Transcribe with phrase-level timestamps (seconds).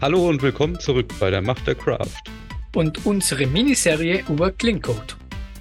[0.00, 2.22] Hallo und willkommen zurück bei der Macht der Craft.
[2.72, 5.14] Und unsere Miniserie über Clean Code.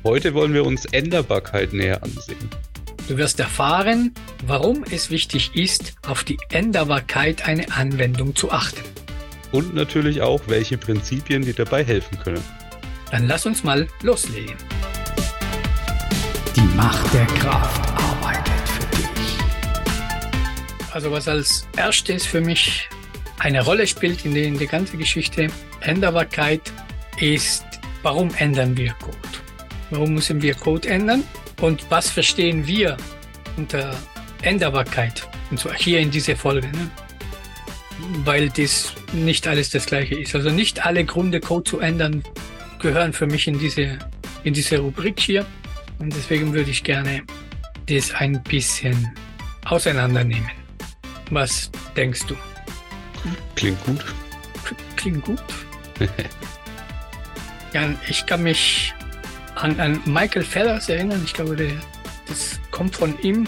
[0.04, 2.48] Heute wollen wir uns Änderbarkeit näher ansehen.
[3.08, 4.14] Du wirst erfahren,
[4.46, 8.84] warum es wichtig ist, auf die Änderbarkeit einer Anwendung zu achten.
[9.52, 12.44] Und natürlich auch, welche Prinzipien dir dabei helfen können.
[13.10, 14.56] Dann lass uns mal loslegen.
[16.56, 19.38] Die Macht der Kraft arbeitet für dich.
[20.92, 22.88] Also was als erstes für mich
[23.40, 25.48] eine Rolle spielt in der, in der ganzen Geschichte
[25.82, 26.62] Änderbarkeit
[27.20, 27.66] ist,
[28.04, 29.18] warum ändern wir Code?
[29.90, 31.24] Warum müssen wir Code ändern?
[31.62, 32.98] Und was verstehen wir
[33.56, 33.96] unter
[34.42, 35.28] Änderbarkeit?
[35.50, 36.68] Und so hier in dieser Folge.
[36.68, 36.90] Ne?
[38.24, 40.36] Weil das nicht alles das gleiche ist.
[40.36, 42.24] Also nicht alle Gründe, Code zu ändern,
[42.80, 43.98] gehören für mich in diese,
[44.44, 45.46] in diese Rubrik hier.
[46.00, 47.24] Und deswegen würde ich gerne
[47.88, 49.12] das ein bisschen
[49.66, 50.52] auseinandernehmen.
[51.32, 52.36] Was denkst du?
[53.56, 54.06] Klingt gut.
[54.96, 55.42] Klingt gut.
[57.74, 58.94] ja, ich kann mich
[59.56, 61.22] an, an Michael Fellers erinnern.
[61.26, 61.72] Ich glaube, der,
[62.28, 63.48] das kommt von ihm,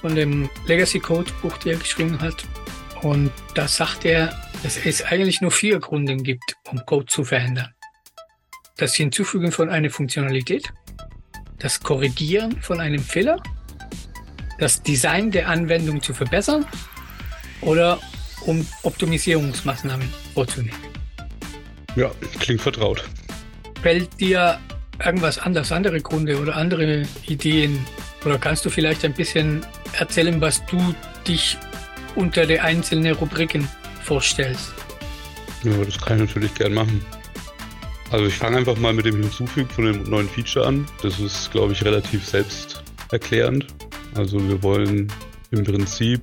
[0.00, 2.44] von dem Legacy Code Buch, der er geschrieben hat.
[3.02, 7.72] Und da sagt er, dass es eigentlich nur vier Gründe gibt, um Code zu verändern.
[8.76, 10.72] Das Hinzufügen von einer Funktionalität,
[11.58, 13.42] das Korrigieren von einem Fehler,
[14.58, 16.66] das Design der Anwendung zu verbessern
[17.62, 17.98] oder
[18.42, 20.78] um Optimisierungsmaßnahmen vorzunehmen.
[21.96, 23.04] Ja, klingt vertraut.
[23.82, 24.58] Fällt dir
[25.04, 27.84] irgendwas anders, andere Gründe oder andere Ideen?
[28.24, 29.64] Oder kannst du vielleicht ein bisschen
[29.98, 30.94] erzählen, was du
[31.26, 31.56] dich
[32.14, 33.68] unter den einzelnen Rubriken
[34.02, 34.72] vorstellst?
[35.64, 37.04] Ja, das kann ich natürlich gern machen.
[38.10, 40.86] Also ich fange einfach mal mit dem Hinzufügen von dem neuen Feature an.
[41.02, 43.66] Das ist, glaube ich, relativ selbsterklärend.
[44.14, 45.12] Also wir wollen
[45.52, 46.22] im Prinzip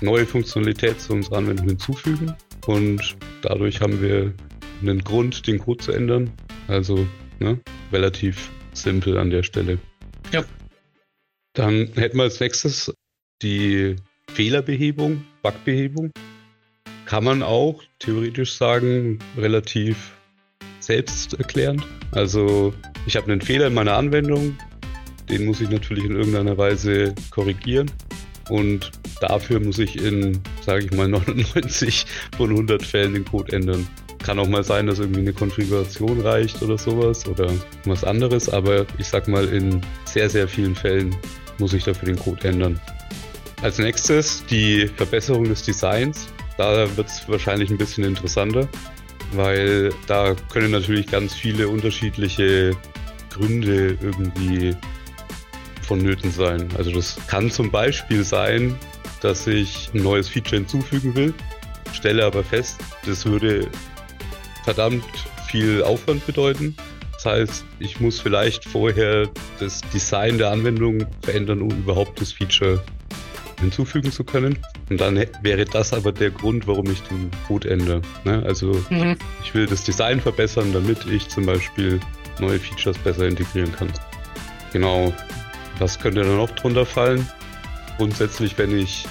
[0.00, 2.34] neue Funktionalität zu unserer Anwendung hinzufügen
[2.66, 4.32] und dadurch haben wir
[4.80, 6.30] einen Grund, den Code zu ändern.
[6.68, 7.06] Also
[7.38, 7.60] ne,
[7.92, 9.78] relativ simpel an der Stelle.
[10.32, 10.44] Ja.
[11.54, 12.92] Dann hätten wir als nächstes
[13.42, 13.96] die
[14.32, 16.12] Fehlerbehebung, Bugbehebung.
[17.04, 20.12] Kann man auch theoretisch sagen, relativ
[20.78, 21.84] selbsterklärend.
[22.12, 22.72] Also
[23.06, 24.56] ich habe einen Fehler in meiner Anwendung,
[25.28, 27.90] den muss ich natürlich in irgendeiner Weise korrigieren.
[28.50, 28.90] Und
[29.20, 32.04] dafür muss ich in, sage ich mal, 99
[32.36, 33.86] von 100 Fällen den Code ändern.
[34.22, 37.50] Kann auch mal sein, dass irgendwie eine Konfiguration reicht oder sowas oder
[37.86, 41.16] was anderes, aber ich sag mal, in sehr, sehr vielen Fällen
[41.58, 42.78] muss ich dafür den Code ändern.
[43.62, 46.28] Als nächstes die Verbesserung des Designs.
[46.58, 48.68] Da wird es wahrscheinlich ein bisschen interessanter,
[49.32, 52.76] weil da können natürlich ganz viele unterschiedliche
[53.30, 54.74] Gründe irgendwie
[55.90, 56.68] vonnöten sein.
[56.78, 58.78] Also das kann zum Beispiel sein,
[59.20, 61.34] dass ich ein neues Feature hinzufügen will,
[61.92, 63.66] stelle aber fest, das würde
[64.64, 65.04] verdammt
[65.48, 66.76] viel Aufwand bedeuten.
[67.14, 69.28] Das heißt, ich muss vielleicht vorher
[69.58, 72.82] das Design der Anwendung verändern, um überhaupt das Feature
[73.58, 74.56] hinzufügen zu können.
[74.88, 78.00] Und dann wäre das aber der Grund, warum ich den Code ändere.
[78.24, 78.42] Ne?
[78.46, 79.16] Also mhm.
[79.42, 82.00] ich will das Design verbessern, damit ich zum Beispiel
[82.38, 83.88] neue Features besser integrieren kann.
[84.72, 85.12] Genau.
[85.80, 87.26] Was könnte da noch drunter fallen?
[87.96, 89.06] Grundsätzlich, wenn ich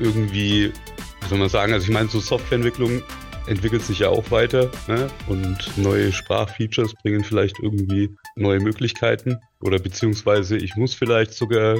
[0.00, 0.72] irgendwie,
[1.20, 3.02] wie soll man sagen, also ich meine, so Softwareentwicklung
[3.46, 5.08] entwickelt sich ja auch weiter ne?
[5.28, 11.76] und neue Sprachfeatures bringen vielleicht irgendwie neue Möglichkeiten oder beziehungsweise ich muss vielleicht sogar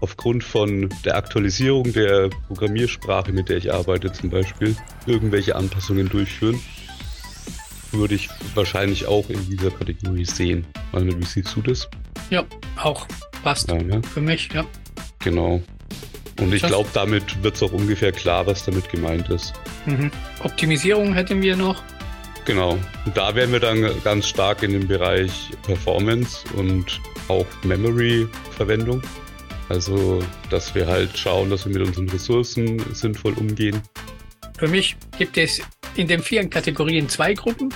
[0.00, 4.74] aufgrund von der Aktualisierung der Programmiersprache, mit der ich arbeite zum Beispiel,
[5.06, 6.58] irgendwelche Anpassungen durchführen.
[7.92, 10.66] Würde ich wahrscheinlich auch in dieser Kategorie sehen.
[10.92, 11.88] Also, wie siehst du das?
[12.30, 12.44] Ja,
[12.76, 13.06] auch.
[13.42, 13.68] Passt.
[13.70, 14.00] Ja, ja.
[14.02, 14.64] Für mich, ja.
[15.20, 15.62] Genau.
[16.38, 19.52] Und ich glaube, damit wird es auch ungefähr klar, was damit gemeint ist.
[19.86, 20.10] Mhm.
[20.42, 21.82] Optimisierung hätten wir noch.
[22.44, 22.78] Genau.
[23.04, 29.02] Und da wären wir dann ganz stark in dem Bereich Performance und auch Memory-Verwendung.
[29.68, 33.80] Also, dass wir halt schauen, dass wir mit unseren Ressourcen sinnvoll umgehen.
[34.58, 35.60] Für mich gibt es
[35.96, 37.72] in den vier Kategorien zwei Gruppen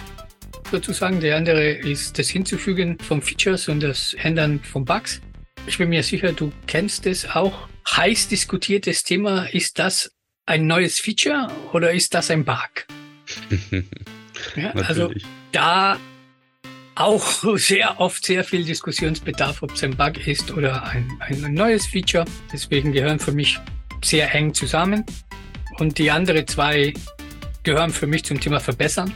[0.71, 1.21] sozusagen.
[1.21, 5.21] Der andere ist das Hinzufügen von Features und das Ändern von Bugs.
[5.67, 7.69] Ich bin mir sicher, du kennst es auch.
[7.89, 10.13] Heiß diskutiertes Thema, ist das
[10.47, 12.87] ein neues Feature oder ist das ein Bug?
[14.57, 15.11] ja, also
[15.53, 15.99] da
[16.95, 21.87] auch sehr oft sehr viel Diskussionsbedarf, ob es ein Bug ist oder ein, ein neues
[21.87, 22.25] Feature.
[22.53, 23.59] Deswegen gehören für mich
[24.03, 25.05] sehr eng zusammen.
[25.79, 26.95] Und die anderen zwei
[27.65, 29.13] gehören für mich zum Thema Verbessern.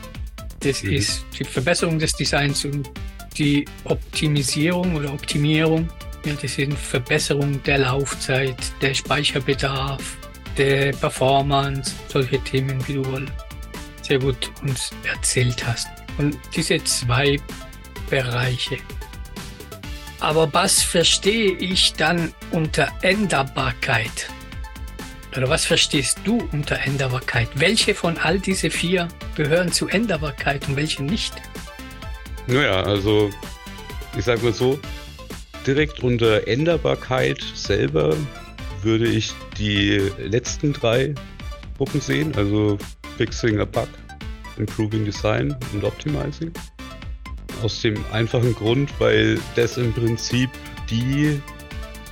[0.59, 0.93] Das mhm.
[0.93, 2.89] ist die Verbesserung des Designs und
[3.37, 5.87] die Optimisierung oder Optimierung.
[6.25, 10.17] Ja, das sind Verbesserung der Laufzeit, der Speicherbedarf,
[10.57, 13.25] der Performance, solche Themen, wie du wohl
[14.01, 15.87] sehr gut uns erzählt hast.
[16.17, 17.37] Und diese zwei
[18.09, 18.77] Bereiche.
[20.19, 24.29] Aber was verstehe ich dann unter Änderbarkeit?
[25.37, 27.49] Oder was verstehst du unter Änderbarkeit?
[27.55, 31.33] Welche von all diese vier gehören zu Änderbarkeit und welche nicht?
[32.47, 33.29] Naja, also
[34.17, 34.79] ich sage mal so,
[35.67, 38.15] direkt unter Änderbarkeit selber
[38.81, 41.13] würde ich die letzten drei
[41.77, 42.77] Gruppen sehen, also
[43.17, 43.87] Fixing a Bug,
[44.57, 46.51] Improving Design und Optimizing.
[47.61, 50.49] Aus dem einfachen Grund, weil das im Prinzip
[50.89, 51.39] die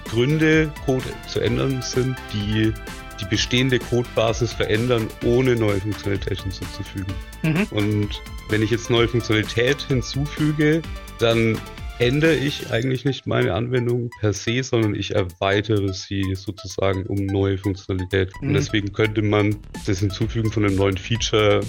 [0.09, 2.73] Gründe, Code zu ändern sind, die
[3.19, 7.13] die bestehende Codebasis verändern, ohne neue Funktionalität hinzuzufügen.
[7.43, 7.67] Mhm.
[7.71, 10.81] Und wenn ich jetzt neue Funktionalität hinzufüge,
[11.19, 11.59] dann
[11.99, 17.57] ändere ich eigentlich nicht meine Anwendung per se, sondern ich erweitere sie sozusagen um neue
[17.57, 18.31] Funktionalität.
[18.41, 18.49] Mhm.
[18.49, 19.55] Und deswegen könnte man
[19.85, 21.61] das Hinzufügen von einem neuen Feature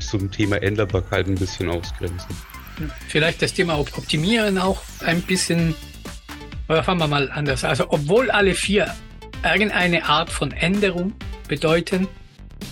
[0.00, 2.28] zum Thema Änderbarkeit ein bisschen ausgrenzen.
[3.08, 5.74] Vielleicht das Thema Optimieren auch ein bisschen,
[6.68, 7.62] oder fangen wir mal anders.
[7.64, 8.92] Also obwohl alle vier
[9.44, 11.12] irgendeine Art von Änderung
[11.48, 12.08] bedeuten,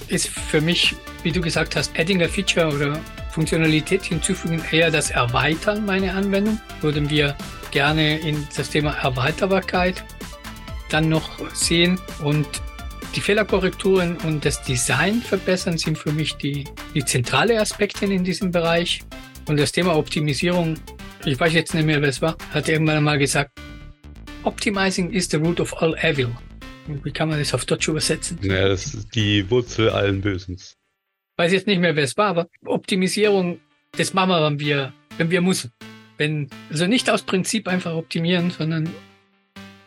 [0.08, 5.10] ist für mich, wie du gesagt hast, adding a feature oder Funktionalität hinzufügen, eher das
[5.10, 6.60] Erweitern meiner Anwendung.
[6.80, 7.36] Würden wir
[7.70, 10.04] gerne in das Thema Erweiterbarkeit
[10.90, 12.46] dann noch sehen und
[13.14, 16.64] die Fehlerkorrekturen und das Design verbessern sind für mich die,
[16.94, 19.02] die zentrale Aspekte in diesem Bereich.
[19.48, 20.76] Und das Thema Optimisierung,
[21.24, 23.50] ich weiß jetzt nicht mehr, wer es war, hat irgendwann einmal gesagt,
[24.44, 26.30] Optimizing is the root of all evil.
[26.86, 28.38] Wie kann man das auf Deutsch übersetzen?
[28.42, 30.76] Naja, das ist die Wurzel allen Bösens.
[31.36, 33.60] Weiß jetzt nicht mehr, wer es war, aber Optimisierung,
[33.96, 35.72] das machen wir, wenn wir, wenn wir müssen.
[36.18, 38.88] Wenn, also nicht aus Prinzip einfach optimieren, sondern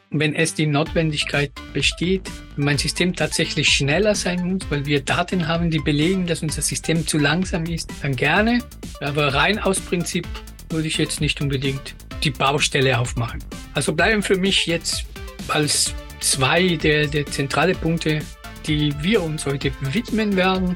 [0.10, 5.48] wenn es die Notwendigkeit besteht, wenn mein System tatsächlich schneller sein muss, weil wir Daten
[5.48, 8.60] haben, die belegen, dass unser System zu langsam ist, dann gerne.
[9.02, 10.28] Aber rein aus Prinzip
[10.70, 13.44] würde ich jetzt nicht unbedingt die Baustelle aufmachen.
[13.74, 15.06] Also bleiben für mich jetzt
[15.48, 18.22] als zwei der, der zentrale Punkte,
[18.66, 20.76] die wir uns heute widmen werden.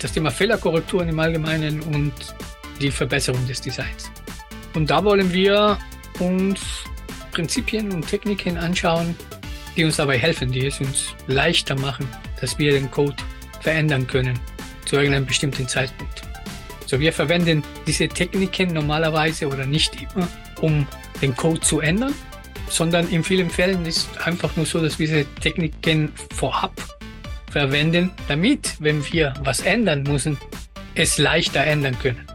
[0.00, 2.12] Das Thema Fehlerkorrekturen im Allgemeinen und
[2.80, 4.10] die Verbesserung des Designs.
[4.74, 5.78] Und da wollen wir
[6.18, 6.60] uns
[7.30, 9.14] Prinzipien und Techniken anschauen,
[9.76, 12.06] die uns dabei helfen, die es uns leichter machen,
[12.40, 13.16] dass wir den Code
[13.60, 14.38] verändern können
[14.84, 16.22] zu irgendeinem bestimmten Zeitpunkt.
[16.86, 20.28] So, wir verwenden diese Techniken normalerweise oder nicht immer,
[20.60, 20.86] um
[21.22, 22.14] den Code zu ändern,
[22.72, 26.72] sondern in vielen Fällen ist einfach nur so, dass wir diese Techniken vorab
[27.50, 30.38] verwenden, damit, wenn wir was ändern müssen,
[30.94, 32.26] es leichter ändern können.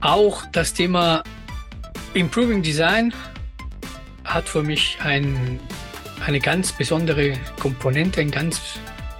[0.00, 1.22] Auch das Thema
[2.14, 3.14] Improving Design
[4.24, 5.60] hat für mich ein,
[6.24, 8.60] eine ganz besondere Komponente, einen ganz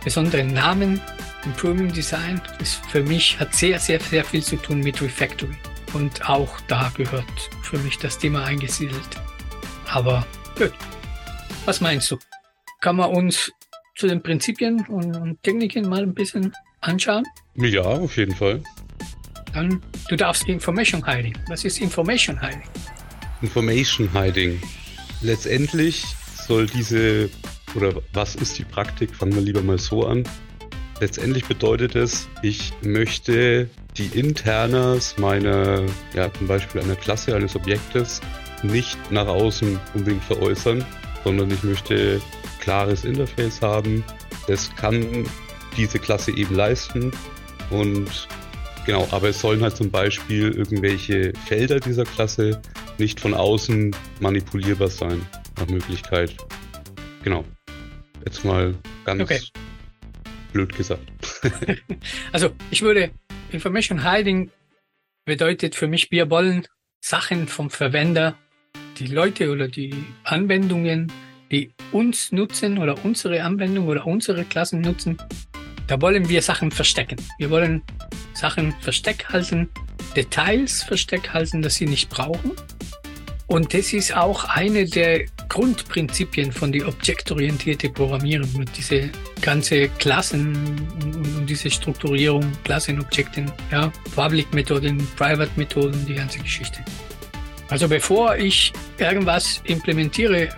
[0.02, 1.00] besonderen Namen.
[1.44, 5.54] Improving Design ist für mich, hat sehr, sehr, sehr viel zu tun mit Refactory.
[5.92, 7.24] Und auch da gehört
[7.62, 9.08] für mich das Thema eingesiedelt.
[9.96, 10.26] Aber
[10.58, 10.72] gut.
[11.64, 12.18] Was meinst du?
[12.82, 13.50] Kann man uns
[13.94, 16.52] zu den Prinzipien und, und Techniken mal ein bisschen
[16.82, 17.24] anschauen?
[17.54, 18.62] Ja, auf jeden Fall.
[19.54, 21.32] Dann, du darfst Information Hiding.
[21.48, 22.68] Was ist Information Hiding?
[23.40, 24.60] Information Hiding.
[25.22, 26.04] Letztendlich
[26.46, 27.30] soll diese,
[27.74, 29.16] oder was ist die Praktik?
[29.16, 30.24] Fangen wir lieber mal so an.
[31.00, 38.20] Letztendlich bedeutet es, ich möchte die Internas meiner, ja, zum Beispiel einer Klasse, eines Objektes
[38.66, 40.84] nicht nach außen unbedingt veräußern,
[41.24, 42.20] sondern ich möchte
[42.60, 44.04] klares Interface haben.
[44.46, 45.26] Das kann
[45.76, 47.12] diese Klasse eben leisten
[47.70, 48.28] und
[48.86, 52.60] genau, aber es sollen halt zum Beispiel irgendwelche Felder dieser Klasse
[52.98, 55.20] nicht von außen manipulierbar sein,
[55.58, 56.34] nach Möglichkeit.
[57.22, 57.44] Genau.
[58.24, 59.40] Jetzt mal ganz okay.
[60.52, 61.02] blöd gesagt.
[62.32, 63.10] also ich würde
[63.50, 64.50] Information Hiding
[65.24, 66.66] bedeutet für mich, wir wollen
[67.00, 68.36] Sachen vom Verwender
[68.98, 71.12] die Leute oder die Anwendungen,
[71.50, 75.16] die uns nutzen oder unsere Anwendung oder unsere Klassen nutzen,
[75.86, 77.16] da wollen wir Sachen verstecken.
[77.38, 77.82] Wir wollen
[78.34, 79.68] Sachen versteck halten,
[80.16, 82.52] Details versteck halten, dass sie nicht brauchen.
[83.46, 90.56] Und das ist auch eine der Grundprinzipien von die objektorientierte Programmierung und diese ganze Klassen
[91.02, 96.80] und, diese Strukturierung, Klassenobjekten, ja, Public-Methoden, Private-Methoden, die ganze Geschichte.
[97.68, 100.48] Also bevor ich irgendwas implementiere,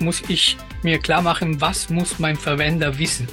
[0.00, 3.28] muss ich mir klar machen, was muss mein Verwender wissen.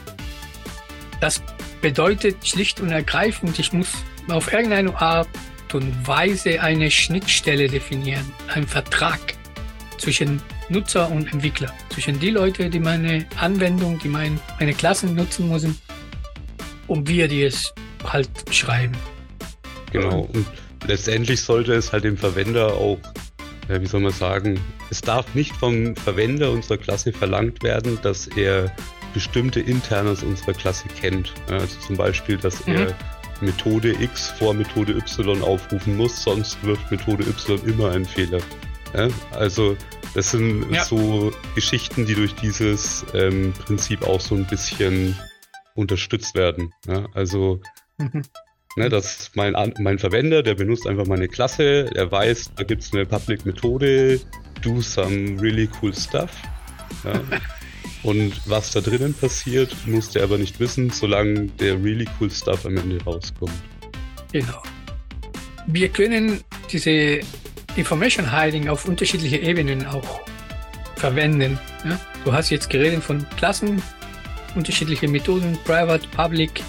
[1.20, 1.42] Das
[1.82, 3.90] bedeutet schlicht und ergreifend, ich muss
[4.30, 5.28] auf irgendeine Art
[5.74, 9.20] und Weise eine Schnittstelle definieren, einen Vertrag
[9.98, 15.50] zwischen Nutzer und Entwickler, zwischen die Leute, die meine Anwendung, die mein, meine Klassen nutzen
[15.50, 15.78] müssen
[16.88, 18.96] und wir, die es halt schreiben.
[19.92, 20.30] Genau.
[20.34, 20.46] Und
[20.88, 23.00] letztendlich sollte es halt dem Verwender auch,
[23.70, 24.60] ja, wie soll man sagen,
[24.90, 28.76] es darf nicht vom Verwender unserer Klasse verlangt werden, dass er
[29.14, 31.34] bestimmte Internas unserer Klasse kennt.
[31.50, 32.76] Also zum Beispiel, dass mhm.
[32.76, 32.96] er
[33.42, 38.40] Methode X vor Methode Y aufrufen muss, sonst wirft Methode Y immer einen Fehler.
[38.94, 39.76] Ja, also
[40.14, 40.84] das sind ja.
[40.84, 45.18] so Geschichten, die durch dieses ähm, Prinzip auch so ein bisschen
[45.76, 46.74] unterstützt werden.
[46.88, 47.62] Ja, also
[47.98, 48.24] mhm.
[48.76, 52.94] Ne, dass mein, mein Verwender, der benutzt einfach meine Klasse, er weiß, da gibt es
[52.94, 54.20] eine Public Methode,
[54.62, 56.32] do some really cool stuff.
[57.04, 57.22] Ja.
[58.04, 62.66] Und was da drinnen passiert, muss der aber nicht wissen, solange der really cool Stuff
[62.66, 63.52] am Ende rauskommt.
[64.32, 64.64] Genau.
[65.68, 67.20] Wir können diese
[67.76, 70.22] Information Hiding auf unterschiedliche Ebenen auch
[70.96, 71.60] verwenden.
[71.86, 72.00] Ja?
[72.26, 73.82] Du hast jetzt geredet von Klassen,
[74.56, 76.64] unterschiedliche Methoden, Private, Public.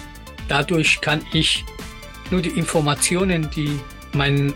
[0.47, 1.65] Dadurch kann ich
[2.31, 3.79] nur die Informationen, die
[4.13, 4.53] meinen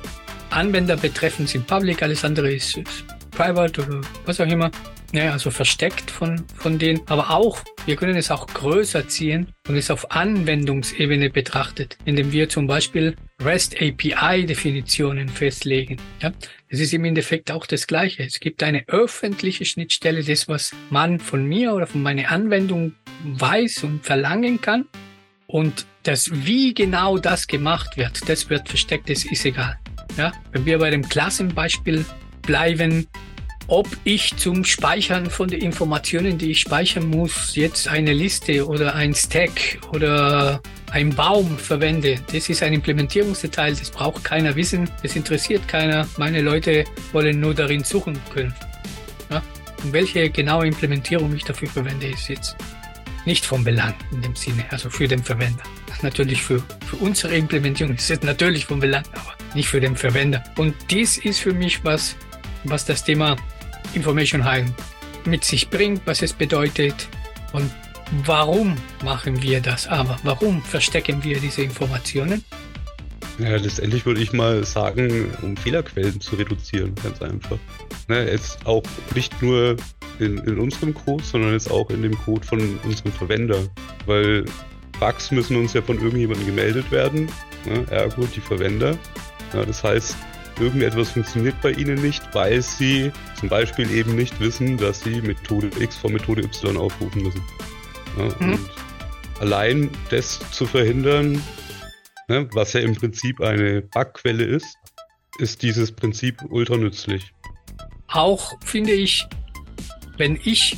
[0.50, 4.72] Anwender betreffen, sind Public, alles andere ist, ist Private oder was auch immer
[5.14, 7.02] ja, also versteckt von, von denen.
[7.08, 12.50] Aber auch, wir können es auch größer ziehen und es auf Anwendungsebene betrachtet, indem wir
[12.50, 15.98] zum Beispiel REST API Definitionen festlegen.
[16.22, 16.34] Ja,
[16.68, 18.24] es ist im Endeffekt auch das Gleiche.
[18.24, 22.94] Es gibt eine öffentliche Schnittstelle, das, was man von mir oder von meiner Anwendung
[23.24, 24.86] weiß und verlangen kann.
[25.48, 29.77] Und das, wie genau das gemacht wird, das wird versteckt, das ist egal.
[30.18, 32.06] Ja, wenn wir bei dem Klassenbeispiel
[32.42, 33.08] bleiben,
[33.68, 38.96] ob ich zum Speichern von den Informationen, die ich speichern muss, jetzt eine Liste oder
[38.96, 40.62] ein Stack oder
[40.92, 42.20] ein Baum verwende.
[42.32, 46.08] Das ist ein Implementierungsdetail, das braucht keiner wissen, das interessiert keiner.
[46.18, 48.54] Meine Leute wollen nur darin suchen können.
[49.30, 49.42] Ja?
[49.84, 52.56] Und welche genaue Implementierung ich dafür verwende, ist jetzt
[53.27, 55.62] nicht vom Belang in dem Sinne, also für den Verwender.
[56.01, 60.43] Natürlich für, für unsere Implementierung ist es natürlich von Belang, aber nicht für den Verwender.
[60.55, 62.15] Und dies ist für mich was,
[62.63, 63.36] was das Thema
[63.93, 64.74] Information Hiding
[65.25, 67.10] mit sich bringt, was es bedeutet
[67.51, 67.69] und
[68.25, 70.17] warum machen wir das aber?
[70.24, 72.46] Warum verstecken wir diese Informationen?
[73.39, 77.57] Ja, letztendlich würde ich mal sagen, um Fehlerquellen zu reduzieren, ganz einfach.
[78.07, 79.75] Ne, jetzt auch nicht nur
[80.20, 83.60] in, in unserem Code, sondern jetzt auch in dem Code von unserem Verwender.
[84.06, 84.46] Weil
[85.00, 87.28] Bugs müssen uns ja von irgendjemandem gemeldet werden,
[87.66, 88.98] ne, ergo die Verwender.
[89.54, 90.16] Ja, das heißt,
[90.60, 95.70] irgendetwas funktioniert bei ihnen nicht, weil sie zum Beispiel eben nicht wissen, dass sie Methode
[95.80, 97.44] X vor Methode Y aufrufen müssen.
[98.18, 98.54] Ja, mhm.
[98.54, 98.70] Und
[99.40, 101.42] allein das zu verhindern,
[102.28, 104.78] ne, was ja im Prinzip eine Bugquelle ist,
[105.40, 107.32] ist dieses Prinzip ultra nützlich.
[108.08, 109.28] Auch finde ich,
[110.18, 110.78] wenn ich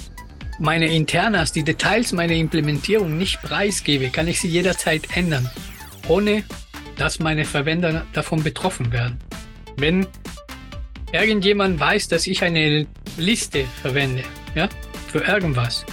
[0.60, 5.50] meine Internas, die Details meiner Implementierung nicht preisgebe, kann ich sie jederzeit ändern,
[6.08, 6.44] ohne
[6.98, 9.18] dass meine Verwender davon betroffen werden.
[9.78, 10.06] Wenn
[11.14, 12.86] irgendjemand weiß, dass ich eine
[13.18, 14.68] Liste verwende, ja,
[15.08, 15.86] für irgendwas,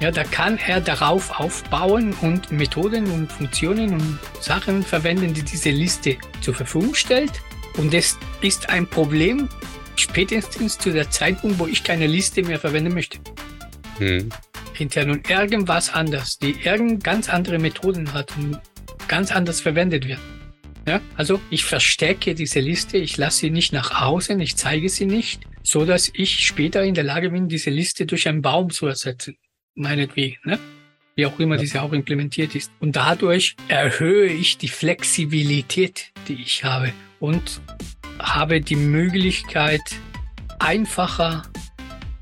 [0.00, 5.70] ja, da kann er darauf aufbauen und Methoden und Funktionen und Sachen verwenden, die diese
[5.70, 7.40] Liste zur Verfügung stellt.
[7.78, 9.48] Und es ist ein Problem
[9.96, 13.18] spätestens zu der Zeitpunkt, wo ich keine Liste mehr verwenden möchte.
[13.98, 14.28] Hm.
[14.74, 18.60] Hinterher nun irgendwas anders, die irgend ganz andere Methoden hat und
[19.08, 20.20] ganz anders verwendet wird.
[20.86, 25.06] Ja, also ich verstecke diese Liste, ich lasse sie nicht nach außen, ich zeige sie
[25.06, 28.86] nicht, so dass ich später in der Lage bin, diese Liste durch einen Baum zu
[28.86, 29.36] ersetzen.
[29.74, 30.58] Meinetwegen, ne?
[31.14, 31.60] Wie auch immer ja.
[31.60, 32.72] diese auch implementiert ist.
[32.80, 37.60] Und dadurch erhöhe ich die Flexibilität, die ich habe und
[38.22, 39.82] habe die Möglichkeit,
[40.58, 41.42] einfacher,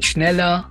[0.01, 0.71] schneller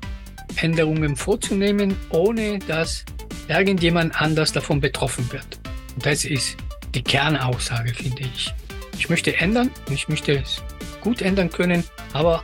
[0.58, 3.06] Änderungen vorzunehmen, ohne dass
[3.48, 5.60] irgendjemand anders davon betroffen wird.
[5.96, 6.58] Und das ist
[6.94, 8.54] die Kernaussage, finde ich.
[8.98, 10.62] Ich möchte ändern und ich möchte es
[11.02, 11.84] gut ändern können,
[12.14, 12.44] aber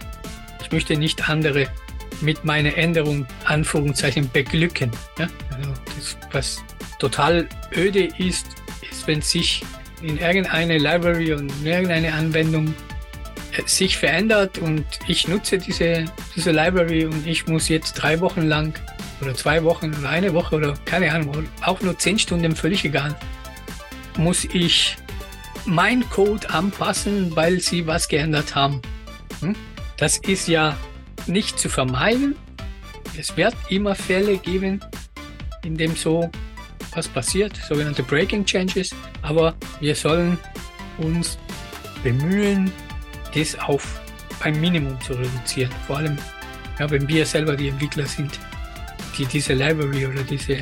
[0.62, 1.68] ich möchte nicht andere
[2.22, 4.92] mit meiner Änderung, Anführungszeichen, beglücken.
[5.20, 5.28] Ja?
[5.52, 6.64] Also das, was
[7.00, 8.48] total öde ist,
[8.90, 9.64] ist, wenn sich
[10.06, 12.74] in irgendeine Library und in irgendeine Anwendung
[13.58, 18.44] äh, sich verändert und ich nutze diese, diese Library und ich muss jetzt drei Wochen
[18.44, 18.74] lang
[19.22, 23.16] oder zwei Wochen oder eine Woche oder keine Ahnung, auch nur zehn Stunden, völlig egal,
[24.18, 24.98] muss ich
[25.66, 28.82] mein Code anpassen, weil sie was geändert haben.
[29.40, 29.56] Hm?
[29.98, 30.78] Das ist ja
[31.26, 32.36] nicht zu vermeiden.
[33.18, 34.82] Es wird immer Fälle geben,
[35.64, 36.30] in dem so
[36.96, 38.94] was passiert, sogenannte Breaking Changes.
[39.22, 40.38] Aber wir sollen
[40.98, 41.38] uns
[42.04, 42.72] bemühen,
[43.34, 44.02] das auf
[44.42, 45.72] ein Minimum zu reduzieren.
[45.88, 46.18] Vor allem,
[46.80, 48.40] ja, wenn wir selber die Entwickler sind,
[49.18, 50.58] die diese Library oder diese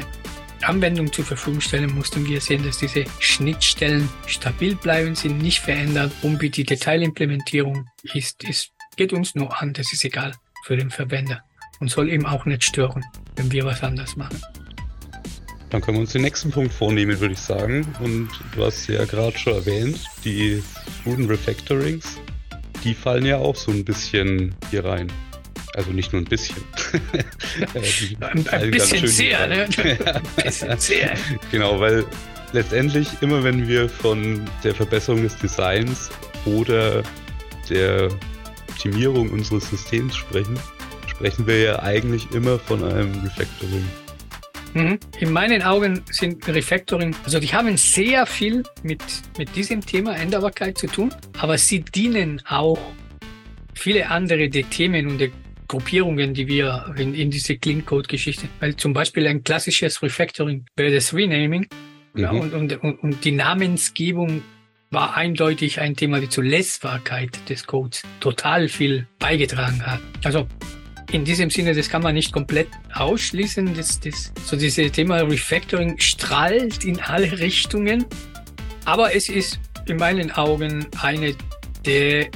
[0.64, 6.12] Anwendung zur Verfügung stellen, mussten wir sehen, dass diese Schnittstellen stabil bleiben, sind nicht verändert.
[6.22, 10.34] Und wie die Detailimplementierung ist, es geht uns nur an, das ist egal
[10.66, 11.44] für den Verwender
[11.80, 13.04] und soll eben auch nicht stören,
[13.36, 14.40] wenn wir was anders machen.
[15.74, 17.84] Dann können wir uns den nächsten Punkt vornehmen, würde ich sagen.
[18.00, 20.62] Und du hast ja gerade schon erwähnt, die
[21.04, 22.20] guten Refactorings,
[22.84, 25.12] die fallen ja auch so ein bisschen hier rein.
[25.74, 26.58] Also nicht nur ein bisschen.
[27.74, 29.68] Äh, ein, ein bisschen sehr, ne?
[29.78, 31.14] ein bisschen sehr.
[31.52, 32.06] Genau, weil
[32.52, 36.10] letztendlich immer wenn wir von der Verbesserung des Designs
[36.46, 37.04] oder
[37.70, 38.10] der
[38.70, 40.60] Optimierung unseres Systems sprechen,
[41.08, 43.86] sprechen wir ja eigentlich immer von einem Refactoring.
[44.74, 45.00] Mhm.
[45.20, 49.02] In meinen Augen sind Refactoring, also die haben sehr viel mit,
[49.38, 52.80] mit diesem Thema Änderbarkeit zu tun, aber sie dienen auch
[53.74, 55.30] viele andere der Themen und der
[55.68, 60.66] Gruppierungen, die wir in, in diese Clean Code Geschichte, weil zum Beispiel ein klassisches Refactoring
[60.76, 61.68] wäre das Renaming
[62.14, 62.22] mhm.
[62.22, 64.44] ja, und, und, und die Namensgebung
[64.92, 70.00] war eindeutig ein Thema, die zur Lesbarkeit des Codes total viel beigetragen hat.
[70.24, 70.48] Also
[71.14, 73.76] in diesem Sinne, das kann man nicht komplett ausschließen.
[73.76, 78.06] Das, das, so dieses Thema Refactoring strahlt in alle Richtungen.
[78.86, 81.36] Aber es ist in meinen Augen eine
[81.86, 82.28] der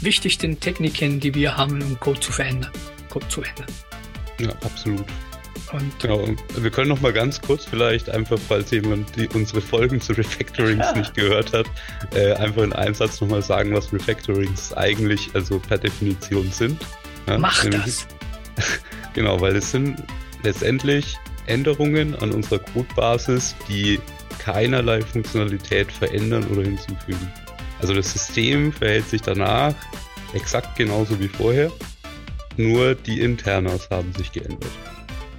[0.00, 2.72] wichtigsten Techniken, die wir haben, um Code zu verändern.
[3.10, 3.66] Code zu ändern.
[4.40, 5.04] Ja, absolut.
[5.72, 10.00] Und genau, wir können noch mal ganz kurz vielleicht einfach, falls jemand die, unsere Folgen
[10.00, 10.98] zu Refactorings ja.
[10.98, 11.66] nicht gehört hat,
[12.14, 16.80] äh, einfach in einem Satz noch mal sagen, was Refactorings eigentlich, also per Definition sind.
[17.26, 18.06] Ja, Mach das!
[19.14, 20.02] genau, weil es sind
[20.42, 24.00] letztendlich Änderungen an unserer Codebasis, die
[24.38, 27.32] keinerlei Funktionalität verändern oder hinzufügen.
[27.80, 29.74] Also das System verhält sich danach
[30.34, 31.70] exakt genauso wie vorher,
[32.56, 34.70] nur die Internas haben sich geändert.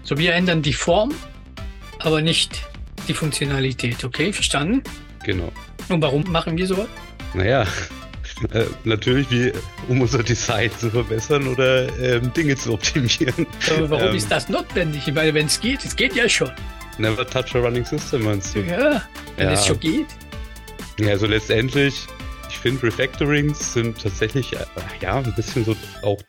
[0.03, 1.13] So, wir ändern die Form,
[1.99, 2.63] aber nicht
[3.07, 4.31] die Funktionalität, okay?
[4.31, 4.83] Verstanden?
[5.23, 5.51] Genau.
[5.89, 6.87] Und warum machen wir sowas?
[7.33, 7.65] Naja,
[8.53, 9.51] äh, natürlich, wie,
[9.87, 13.47] um unser Design zu verbessern oder ähm, Dinge zu optimieren.
[13.69, 15.07] Aber warum ähm, ist das notwendig?
[15.07, 16.51] Ich meine, wenn es geht, es geht ja schon.
[16.97, 18.61] Never touch a running system, meinst du?
[18.61, 19.03] Ja,
[19.35, 19.53] wenn ja.
[19.53, 20.07] es schon geht.
[20.99, 22.07] Ja, also letztendlich,
[22.49, 24.65] ich finde Refactorings sind tatsächlich, äh,
[25.01, 26.19] ja, ein bisschen so auch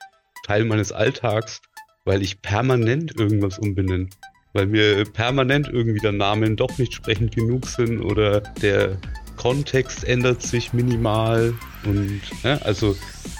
[0.47, 1.61] Teil meines Alltags,
[2.05, 4.09] weil ich permanent irgendwas umbenenne
[4.53, 8.97] weil mir permanent irgendwie der Namen doch nicht sprechend genug sind oder der
[9.39, 12.97] Kontext ändert sich minimal und ja, also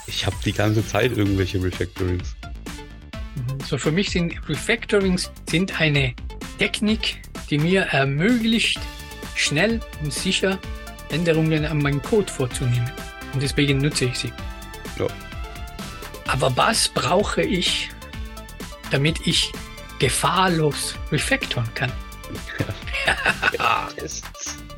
[0.07, 2.37] ich habe die ganze Zeit irgendwelche Refactorings.
[3.67, 6.15] So für mich sind Refactorings sind eine
[6.59, 8.81] Technik, die mir ermöglicht,
[9.35, 10.59] schnell und sicher
[11.11, 12.91] Änderungen an meinem Code vorzunehmen.
[13.35, 14.33] Und deswegen nutze ich sie.
[14.99, 15.07] Ja.
[16.29, 17.91] Aber was brauche ich,
[18.91, 19.53] damit ich
[19.99, 21.93] gefahrlos refactoren kann?
[23.59, 23.89] Ja.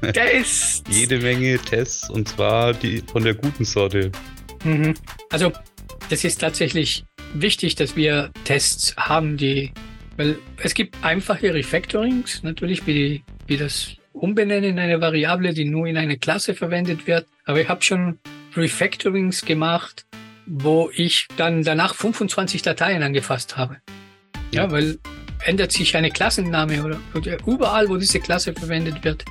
[0.00, 0.82] Tests.
[0.88, 4.10] Jede Menge Tests und zwar die von der guten Sorte.
[4.64, 4.94] Mhm.
[5.30, 5.52] Also,
[6.08, 9.72] das ist tatsächlich wichtig, dass wir Tests haben, die,
[10.16, 15.86] weil es gibt einfache Refactorings, natürlich wie, wie das Umbenennen in eine Variable, die nur
[15.86, 17.26] in eine Klasse verwendet wird.
[17.44, 18.18] Aber ich habe schon
[18.56, 20.04] Refactorings gemacht,
[20.46, 23.76] wo ich dann danach 25 Dateien angefasst habe.
[24.50, 24.98] Ja, ja weil
[25.44, 29.24] ändert sich eine Klassenname oder, oder überall, wo diese Klasse verwendet wird,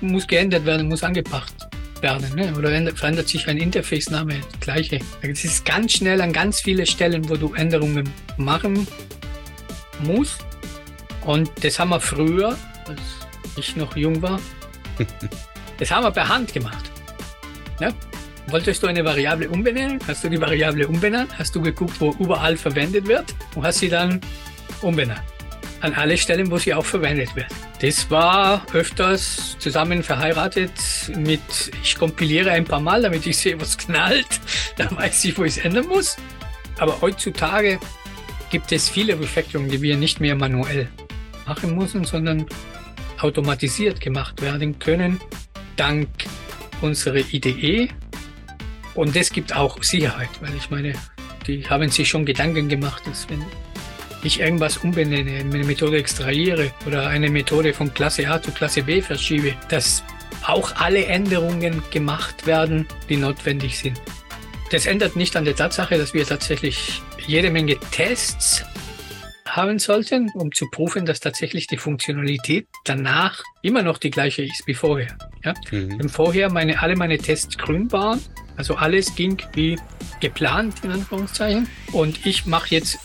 [0.00, 1.68] muss geändert werden, muss angepasst
[2.00, 2.34] werden.
[2.34, 2.54] Ne?
[2.56, 4.98] Oder ändert, verändert sich ein Interface-Name, das gleiche.
[5.22, 8.86] Es ist ganz schnell an ganz viele Stellen, wo du Änderungen machen
[10.00, 10.44] musst.
[11.24, 12.56] Und das haben wir früher,
[12.86, 13.00] als
[13.56, 14.40] ich noch jung war,
[15.78, 16.90] das haben wir per Hand gemacht.
[17.80, 17.90] Ja?
[18.48, 19.98] Wolltest du eine Variable umbenennen?
[20.06, 21.38] Hast du die Variable umbenannt?
[21.38, 23.34] Hast du geguckt, wo überall verwendet wird?
[23.54, 24.20] Und hast sie dann
[24.80, 25.20] umbenannt.
[25.80, 27.46] An alle Stellen, wo sie auch verwendet wird.
[27.80, 30.72] Das war öfters zusammen verheiratet
[31.16, 31.40] mit,
[31.82, 34.26] ich kompiliere ein paar Mal, damit ich sehe, was knallt.
[34.76, 36.16] Da weiß ich, wo ich es ändern muss.
[36.78, 37.80] Aber heutzutage
[38.50, 40.88] gibt es viele Refactorungen, die wir nicht mehr manuell
[41.46, 42.46] machen müssen, sondern
[43.20, 45.20] automatisiert gemacht werden können,
[45.76, 46.08] dank
[46.80, 47.88] unserer IDE.
[48.94, 50.92] Und das gibt auch Sicherheit, weil ich meine,
[51.46, 53.44] die haben sich schon Gedanken gemacht, dass wenn
[54.22, 59.00] ich irgendwas umbenenne, eine Methode extrahiere oder eine Methode von Klasse A zu Klasse B
[59.00, 60.02] verschiebe, dass
[60.46, 64.00] auch alle Änderungen gemacht werden, die notwendig sind.
[64.70, 68.64] Das ändert nicht an der Tatsache, dass wir tatsächlich jede Menge Tests
[69.46, 74.66] haben sollten, um zu prüfen, dass tatsächlich die Funktionalität danach immer noch die gleiche ist
[74.66, 75.16] wie vorher.
[75.44, 75.54] Ja?
[75.70, 75.98] Mhm.
[75.98, 78.20] Wenn vorher meine, alle meine Tests grün waren,
[78.56, 79.78] also alles ging wie
[80.20, 82.98] geplant in Anführungszeichen, und ich mache jetzt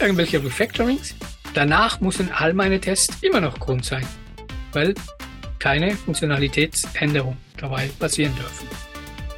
[0.00, 1.14] irgendwelche Refactorings,
[1.54, 4.06] danach müssen all meine Tests immer noch Grund sein,
[4.72, 4.94] weil
[5.58, 8.66] keine Funktionalitätsänderung dabei passieren dürfen.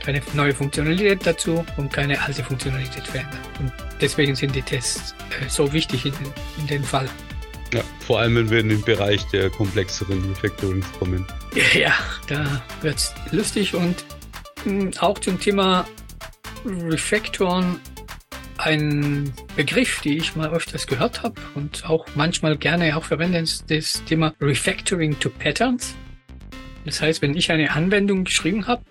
[0.04, 3.38] Keine neue Funktionalität dazu und keine alte Funktionalität verändern.
[3.60, 6.12] Und deswegen sind die Tests äh, so wichtig in,
[6.58, 7.08] in dem Fall.
[7.72, 11.26] Ja, vor allem, wenn wir in den Bereich der komplexeren Refactorings kommen.
[11.74, 11.92] Ja,
[12.28, 14.04] da wird es lustig und
[14.64, 15.86] mh, hm, auch zum Thema
[16.64, 17.78] Refactoren
[18.64, 23.70] ein Begriff, die ich mal öfters gehört habe und auch manchmal gerne auch verwende, ist
[23.70, 25.96] das Thema Refactoring to Patterns.
[26.84, 28.84] Das heißt, wenn ich eine Anwendung geschrieben habe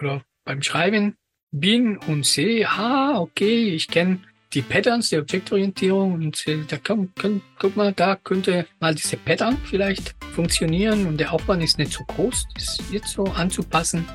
[0.00, 1.16] oder beim Schreiben
[1.52, 4.20] bin und sehe, ah, okay, ich kenne
[4.52, 9.56] die Patterns der Objektorientierung und da kann, kann, guck mal, da könnte mal diese Pattern
[9.64, 14.08] vielleicht funktionieren und der Aufwand ist nicht so groß, das jetzt so anzupassen,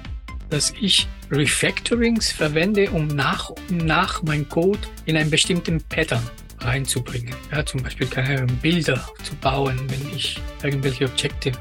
[0.49, 6.23] dass ich Refactorings verwende, um nach und nach mein Code in einen bestimmten Pattern
[6.59, 7.35] reinzubringen.
[7.51, 11.51] Ja, zum Beispiel keine Bilder zu bauen, wenn ich irgendwelche Objekte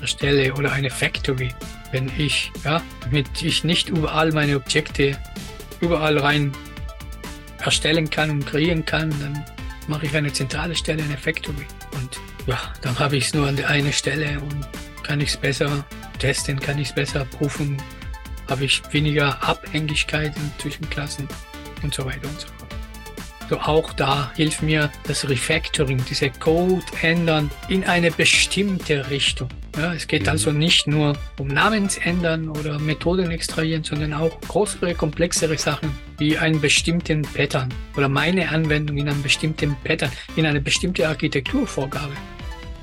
[0.00, 1.50] erstelle oder eine Factory,
[1.92, 5.16] wenn ich, ja, damit ich nicht überall meine Objekte
[5.80, 6.52] überall rein
[7.58, 9.44] erstellen kann und kreieren kann, dann
[9.88, 11.66] mache ich eine zentrale Stelle, eine Factory.
[11.92, 14.68] Und ja, dann habe ich es nur an der einen Stelle und
[15.02, 15.84] kann ich es besser
[16.18, 17.76] testen, kann ich es besser prüfen,
[18.52, 21.26] habe ich weniger Abhängigkeiten zwischen Klassen
[21.82, 22.74] und so weiter und so fort.
[23.48, 29.48] So auch da hilft mir das Refactoring, diese Code ändern in eine bestimmte Richtung.
[29.78, 30.28] Ja, es geht mhm.
[30.28, 36.60] also nicht nur um Namensändern oder Methoden extrahieren, sondern auch größere, komplexere Sachen wie einen
[36.60, 42.12] bestimmten Pattern oder meine Anwendung in einem bestimmten Pattern, in eine bestimmte Architekturvorgabe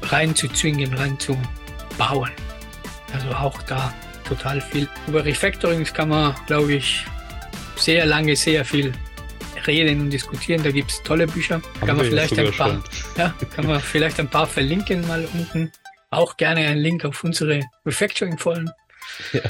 [0.02, 2.32] reinzuzwingen, reinzubauen.
[3.14, 3.94] Also auch da
[4.30, 4.88] total viel.
[5.08, 7.06] Über Refactorings kann man, glaube ich,
[7.76, 8.94] sehr lange, sehr viel
[9.68, 10.64] reden und diskutieren.
[10.64, 11.62] Da gibt es tolle Bücher.
[11.80, 12.84] kann man vielleicht ein paar,
[13.18, 15.72] ja, kann man vielleicht ein paar verlinken mal unten.
[16.12, 18.72] Auch gerne einen Link auf unsere Refactoring-Folgen.
[19.34, 19.42] Ja.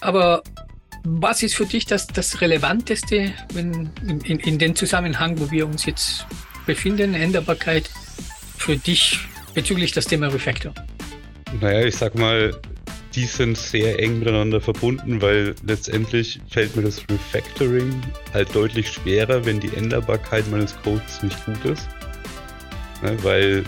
[0.00, 0.42] Aber
[1.04, 5.66] was ist für dich das, das Relevanteste wenn in, in, in dem Zusammenhang, wo wir
[5.66, 6.26] uns jetzt
[6.66, 7.90] befinden, Änderbarkeit
[8.56, 9.18] für dich
[9.54, 10.74] bezüglich das Thema Refactor?
[11.60, 12.60] Naja, ich sag mal,
[13.18, 18.00] die sind sehr eng miteinander verbunden, weil letztendlich fällt mir das Refactoring
[18.32, 21.88] halt deutlich schwerer, wenn die Änderbarkeit meines Codes nicht gut ist.
[23.02, 23.64] Ne, weil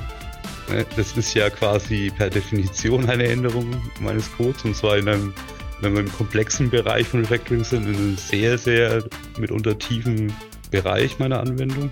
[0.68, 5.34] ne, das ist ja quasi per Definition eine Änderung meines Codes und zwar in einem,
[5.80, 9.02] wenn wir im komplexen Bereich von Refactoring sind, in einem sehr, sehr
[9.36, 10.32] mitunter tiefen
[10.70, 11.90] Bereich meiner Anwendung.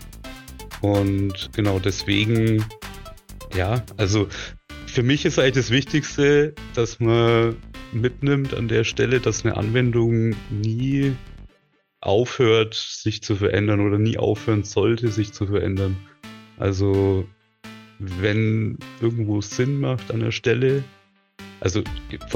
[0.80, 2.64] Und genau deswegen,
[3.52, 4.28] ja, also
[4.88, 7.56] für mich ist eigentlich das Wichtigste, dass man
[7.92, 11.14] mitnimmt an der Stelle, dass eine Anwendung nie
[12.00, 15.96] aufhört, sich zu verändern oder nie aufhören sollte, sich zu verändern.
[16.56, 17.28] Also
[17.98, 20.84] wenn irgendwo Sinn macht an der Stelle,
[21.60, 21.82] also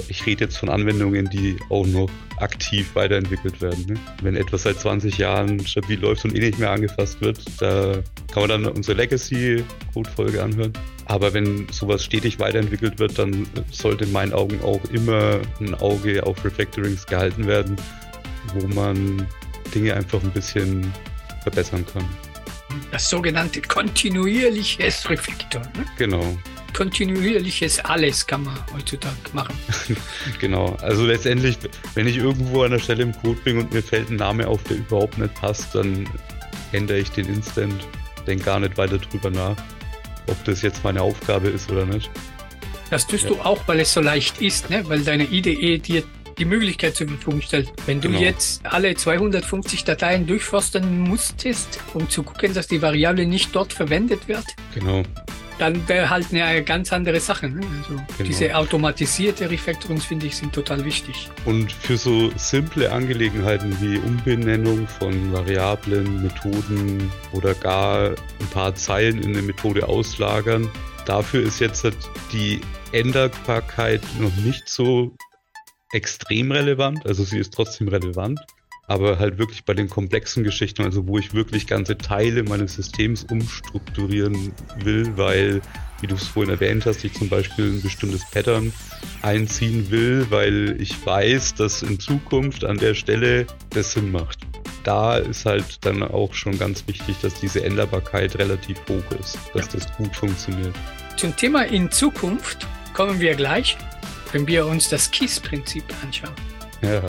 [0.09, 3.87] ich rede jetzt von Anwendungen, die auch noch aktiv weiterentwickelt werden.
[3.87, 3.95] Ne?
[4.23, 8.43] Wenn etwas seit 20 Jahren stabil läuft und eh nicht mehr angefasst wird, da kann
[8.43, 10.73] man dann unsere Legacy-Code-Folge anhören.
[11.07, 16.25] Aber wenn sowas stetig weiterentwickelt wird, dann sollte in meinen Augen auch immer ein Auge
[16.25, 17.77] auf Refactorings gehalten werden,
[18.55, 19.27] wo man
[19.75, 20.93] Dinge einfach ein bisschen
[21.43, 22.05] verbessern kann.
[22.91, 25.61] Das sogenannte kontinuierliches Refactor.
[25.77, 25.85] Ne?
[25.99, 26.37] Genau
[26.73, 29.57] kontinuierliches Alles kann man heutzutage machen.
[30.41, 31.59] genau, also letztendlich,
[31.95, 34.63] wenn ich irgendwo an der Stelle im Code bin und mir fällt ein Name auf,
[34.65, 36.09] der überhaupt nicht passt, dann
[36.73, 37.87] ändere ich den instant,
[38.27, 39.57] denke gar nicht weiter drüber nach,
[40.27, 42.11] ob das jetzt meine Aufgabe ist oder nicht.
[42.91, 43.31] Das tust ja.
[43.31, 44.87] du auch, weil es so leicht ist, ne?
[44.87, 46.03] weil deine IDE dir
[46.39, 47.73] die Möglichkeit zur Verfügung stellt.
[47.87, 48.21] Wenn du genau.
[48.21, 54.29] jetzt alle 250 Dateien durchforsten musstest, um zu gucken, dass die Variable nicht dort verwendet
[54.29, 55.03] wird, genau
[55.59, 57.49] dann wäre halt eine ganz andere Sache.
[57.49, 57.61] Ne?
[57.79, 58.07] Also genau.
[58.25, 61.29] diese automatisierte Refactorings, finde ich, sind total wichtig.
[61.45, 69.23] Und für so simple Angelegenheiten wie Umbenennung von Variablen, Methoden oder gar ein paar Zeilen
[69.23, 70.69] in eine Methode auslagern,
[71.07, 71.87] dafür ist jetzt
[72.33, 72.61] die
[72.93, 75.15] Änderbarkeit noch nicht so
[75.93, 77.07] extrem relevant.
[77.07, 78.41] Also sie ist trotzdem relevant
[78.87, 83.25] aber halt wirklich bei den komplexen Geschichten, also wo ich wirklich ganze Teile meines Systems
[83.25, 85.63] umstrukturieren will, weil,
[86.01, 88.73] wie du es vorhin erwähnt hast, ich zum Beispiel ein bestimmtes Pattern
[89.23, 94.41] einziehen will, weil ich weiß, dass in Zukunft an der Stelle das Sinn macht.
[94.85, 99.69] Da ist halt dann auch schon ganz wichtig, dass diese Änderbarkeit relativ hoch ist, dass
[99.69, 100.75] das gut funktioniert.
[101.17, 103.77] Zum Thema in Zukunft kommen wir gleich,
[104.33, 106.35] wenn wir uns das KISS-Prinzip anschauen.
[106.83, 107.03] Ja.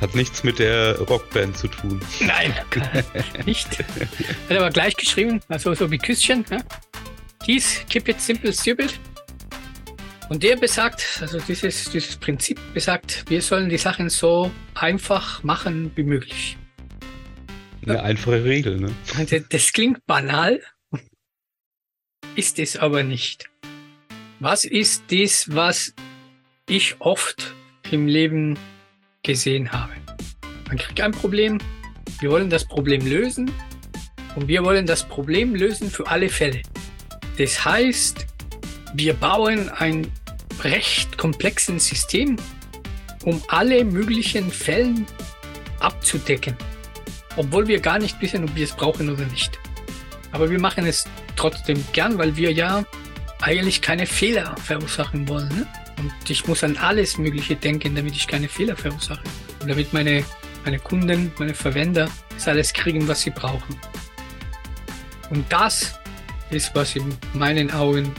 [0.00, 2.00] Hat nichts mit der Rockband zu tun.
[2.20, 2.54] Nein,
[3.46, 3.78] nicht.
[3.78, 6.44] Hat aber gleich geschrieben, also so wie Küsschen.
[6.50, 6.58] Ja?
[7.46, 8.98] Dies, keep it simple, stupid.
[10.28, 15.90] Und der besagt, also dieses, dieses Prinzip besagt, wir sollen die Sachen so einfach machen
[15.96, 16.58] wie möglich.
[17.82, 18.92] Eine einfache Regel, ne?
[19.16, 20.60] Also das klingt banal,
[22.36, 23.48] ist es aber nicht.
[24.38, 25.94] Was ist das, was
[26.68, 27.54] ich oft
[27.90, 28.58] im Leben
[29.28, 29.92] gesehen habe?
[30.68, 31.58] Man kriegt ein Problem,
[32.20, 33.50] wir wollen das Problem lösen
[34.34, 36.62] und wir wollen das Problem lösen für alle Fälle.
[37.36, 38.26] Das heißt,
[38.94, 40.10] wir bauen ein
[40.64, 42.36] recht komplexes System,
[43.24, 45.06] um alle möglichen Fällen
[45.80, 46.56] abzudecken.
[47.36, 49.58] Obwohl wir gar nicht wissen, ob wir es brauchen oder nicht.
[50.32, 51.04] Aber wir machen es
[51.36, 52.84] trotzdem gern, weil wir ja
[53.42, 55.48] eigentlich keine Fehler verursachen wollen.
[55.48, 55.66] Ne?
[55.98, 59.22] Und ich muss an alles Mögliche denken, damit ich keine Fehler verursache.
[59.60, 60.24] Und damit meine,
[60.64, 63.76] meine Kunden, meine Verwender das alles kriegen, was sie brauchen.
[65.30, 65.98] Und das
[66.50, 68.12] ist, was in meinen Augen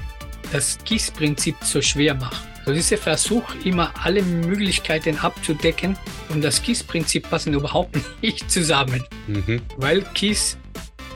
[0.52, 2.44] das GIS-Prinzip so schwer macht.
[2.60, 5.98] Also dieser Versuch, immer alle Möglichkeiten abzudecken
[6.30, 9.04] und das GIS-Prinzip passen überhaupt nicht zusammen.
[9.28, 9.62] Mhm.
[9.78, 10.58] Weil GIS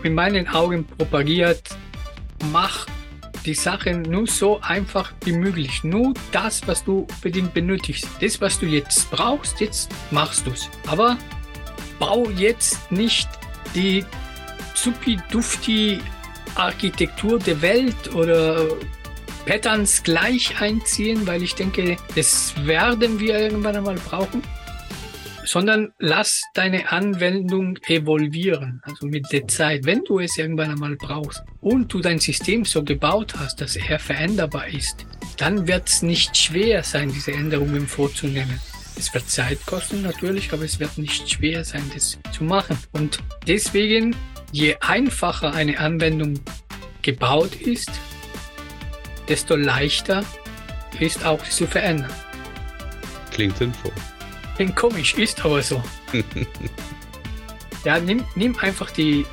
[0.03, 1.61] in meinen Augen propagiert,
[2.51, 2.87] mach
[3.45, 5.83] die Sachen nur so einfach wie möglich.
[5.83, 8.07] Nur das, was du unbedingt benötigst.
[8.21, 10.69] Das, was du jetzt brauchst, jetzt machst du es.
[10.87, 11.17] Aber
[11.99, 13.27] bau jetzt nicht
[13.75, 14.05] die
[14.75, 15.99] supi-dufti
[16.55, 18.67] Architektur der Welt oder
[19.45, 24.41] Patterns gleich einziehen, weil ich denke, das werden wir irgendwann einmal brauchen,
[25.45, 29.85] sondern lass deine Anwendung evolvieren, also mit der Zeit.
[29.85, 33.99] Wenn du es irgendwann einmal brauchst und du dein System so gebaut hast, dass er
[33.99, 35.05] veränderbar ist,
[35.37, 38.59] dann wird es nicht schwer sein, diese Änderungen vorzunehmen.
[38.97, 42.77] Es wird Zeit kosten natürlich, aber es wird nicht schwer sein, das zu machen.
[42.91, 44.15] Und deswegen
[44.53, 46.39] Je einfacher eine Anwendung
[47.01, 47.89] gebaut ist,
[49.27, 50.23] desto leichter
[50.99, 52.13] ist auch sie zu verändern.
[53.31, 53.91] Klingt sinnvoll.
[54.55, 55.83] Klingt komisch, ist aber so.
[57.85, 59.25] ja, nimm, nimm einfach die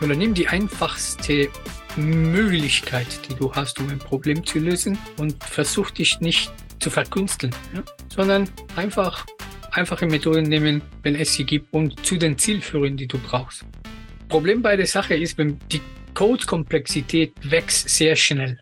[0.00, 1.48] oder nimm die einfachste
[1.96, 7.54] Möglichkeit, die du hast, um ein Problem zu lösen und versuch dich nicht zu verkünsteln,
[7.74, 7.82] ja?
[8.08, 9.26] sondern einfach
[9.70, 13.64] einfache Methoden nehmen, wenn es sie gibt und zu den Zielführern, die du brauchst.
[14.28, 15.80] Problem bei der Sache ist, wenn die
[16.14, 18.60] Code-Komplexität wächst sehr schnell.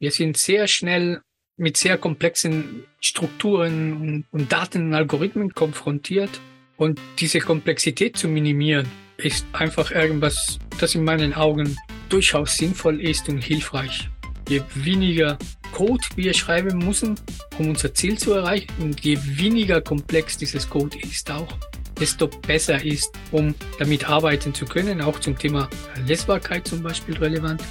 [0.00, 1.20] Wir sind sehr schnell
[1.60, 6.40] mit sehr komplexen Strukturen und, und Daten und Algorithmen konfrontiert.
[6.78, 11.76] Und diese Komplexität zu minimieren, ist einfach irgendwas, das in meinen Augen
[12.08, 14.08] durchaus sinnvoll ist und hilfreich.
[14.48, 15.36] Je weniger
[15.72, 17.20] Code wir schreiben müssen,
[17.58, 21.52] um unser Ziel zu erreichen, und je weniger komplex dieses Code ist auch,
[22.00, 25.68] desto besser ist, um damit arbeiten zu können, auch zum Thema
[26.06, 27.62] Lesbarkeit zum Beispiel relevant.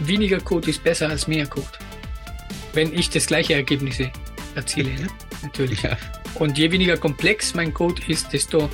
[0.00, 1.66] Weniger Code ist besser als mehr Code.
[2.76, 4.12] Wenn ich das gleiche Ergebnisse
[4.54, 5.08] erziele, ne?
[5.42, 5.82] natürlich.
[5.82, 5.96] Ja.
[6.34, 8.68] Und je weniger komplex mein Code ist, desto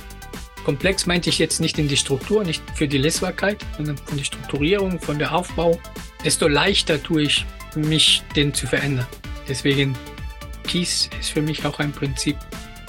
[0.65, 4.25] komplex meinte ich jetzt nicht in die Struktur, nicht für die Lesbarkeit, sondern von der
[4.25, 5.79] Strukturierung, von der Aufbau,
[6.25, 9.07] desto leichter tue ich mich, den zu verändern.
[9.47, 9.95] Deswegen
[10.67, 12.35] Keys ist für mich auch ein Prinzip,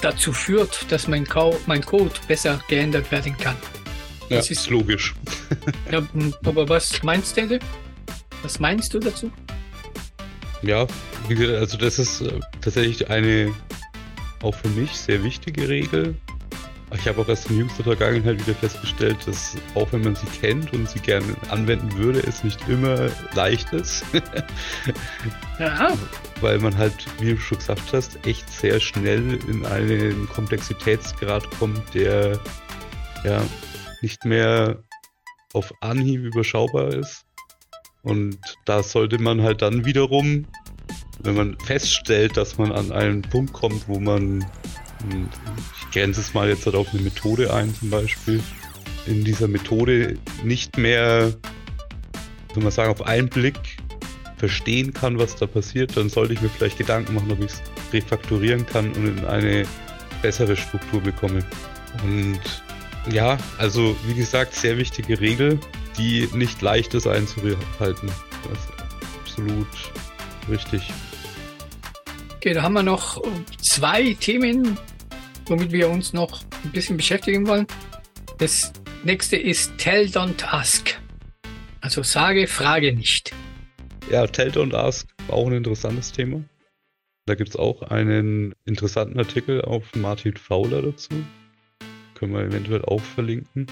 [0.01, 3.55] dazu führt, dass mein, Code, mein Code besser geändert werden kann.
[4.27, 5.15] Ja, das ist logisch.
[5.93, 6.05] ja,
[6.43, 7.57] aber was meinst du?
[8.43, 9.31] Was meinst du dazu?
[10.65, 10.87] Ja,
[11.29, 13.53] also das ist äh, tatsächlich eine
[14.41, 16.15] auch für mich sehr wichtige Regel.
[16.93, 20.71] Ich habe auch erst in jüngster Vergangenheit wieder festgestellt, dass auch wenn man sie kennt
[20.73, 24.03] und sie gerne anwenden würde, es nicht immer leicht ist.
[25.59, 25.93] ja.
[26.41, 31.93] Weil man halt, wie du schon gesagt hast, echt sehr schnell in einen Komplexitätsgrad kommt,
[31.93, 32.39] der
[33.23, 33.43] ja
[34.01, 34.83] nicht mehr
[35.53, 37.24] auf Anhieb überschaubar ist.
[38.05, 40.45] Und da sollte man halt dann wiederum,
[41.19, 44.45] wenn man feststellt, dass man an einen Punkt kommt, wo man
[45.79, 48.41] ich grenze es mal jetzt halt auf eine Methode ein zum Beispiel.
[49.07, 51.31] In dieser Methode nicht mehr,
[52.53, 53.77] soll man sagen, auf einen Blick
[54.37, 57.61] verstehen kann, was da passiert, dann sollte ich mir vielleicht Gedanken machen, ob ich es
[57.93, 59.65] refakturieren kann und in eine
[60.21, 61.43] bessere Struktur bekomme.
[62.03, 62.39] Und
[63.11, 65.59] ja, also wie gesagt, sehr wichtige Regel,
[65.97, 68.11] die nicht leicht ist einzuhalten.
[68.43, 68.69] Das ist
[69.21, 69.67] absolut
[70.49, 70.91] richtig.
[72.35, 73.21] Okay, da haben wir noch
[73.59, 74.77] zwei Themen,
[75.47, 77.65] womit wir uns noch ein bisschen beschäftigen wollen.
[78.37, 78.71] Das
[79.03, 80.99] nächste ist Tell, don't ask.
[81.81, 83.33] Also sage, frage nicht.
[84.09, 86.43] Ja, Tell, don't ask war auch ein interessantes Thema.
[87.25, 91.09] Da gibt es auch einen interessanten Artikel auf Martin Fowler dazu.
[92.13, 93.65] Können wir eventuell auch verlinken.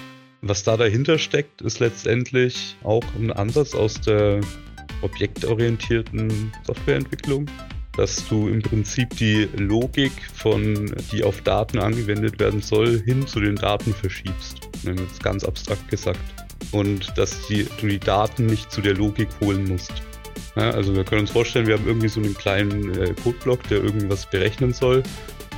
[0.46, 4.42] Was da dahinter steckt, ist letztendlich auch ein Ansatz aus der
[5.00, 7.46] objektorientierten Softwareentwicklung,
[7.96, 13.40] dass du im Prinzip die Logik von, die auf Daten angewendet werden soll, hin zu
[13.40, 14.68] den Daten verschiebst.
[14.82, 16.20] Jetzt ganz abstrakt gesagt.
[16.72, 19.94] Und dass die, du die Daten nicht zu der Logik holen musst.
[20.56, 23.82] Ja, also wir können uns vorstellen, wir haben irgendwie so einen kleinen äh, Codeblock, der
[23.82, 25.02] irgendwas berechnen soll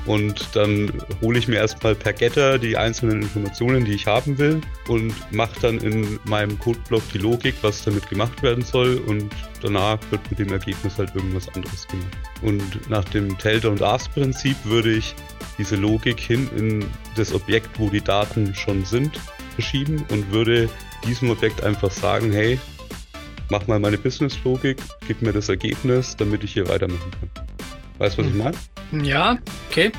[0.06, 4.60] und dann hole ich mir erstmal per Getter die einzelnen Informationen, die ich haben will
[4.88, 9.30] und mache dann in meinem Codeblock die Logik, was damit gemacht werden soll und
[9.62, 12.16] danach wird mit dem Ergebnis halt irgendwas anderes gemacht.
[12.42, 15.14] Und nach dem Tell und Ask Prinzip würde ich
[15.58, 16.84] diese Logik hin in
[17.16, 19.18] das Objekt, wo die Daten schon sind,
[19.54, 20.68] verschieben und würde
[21.06, 22.58] diesem Objekt einfach sagen, hey,
[23.50, 27.45] mach mal meine Business-Logik, gib mir das Ergebnis, damit ich hier weitermachen kann.
[27.98, 28.36] Weißt du, was hm.
[28.36, 28.44] ich
[28.92, 29.06] meine?
[29.06, 29.38] Ja,
[29.70, 29.92] okay.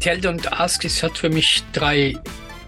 [0.00, 2.14] Tell und Ask, es hat für mich drei,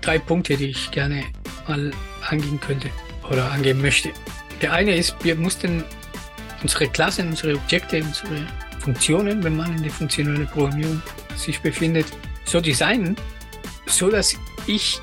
[0.00, 1.24] drei Punkte, die ich gerne
[1.66, 1.90] mal
[2.28, 2.90] angehen könnte
[3.30, 4.10] oder angehen möchte.
[4.60, 5.82] Der eine ist, wir mussten
[6.62, 8.46] unsere Klassen, unsere Objekte, unsere
[8.80, 11.02] Funktionen, wenn man in der funktionellen Programmierung
[11.36, 12.06] sich befindet,
[12.44, 13.16] so designen,
[13.86, 15.00] so dass ich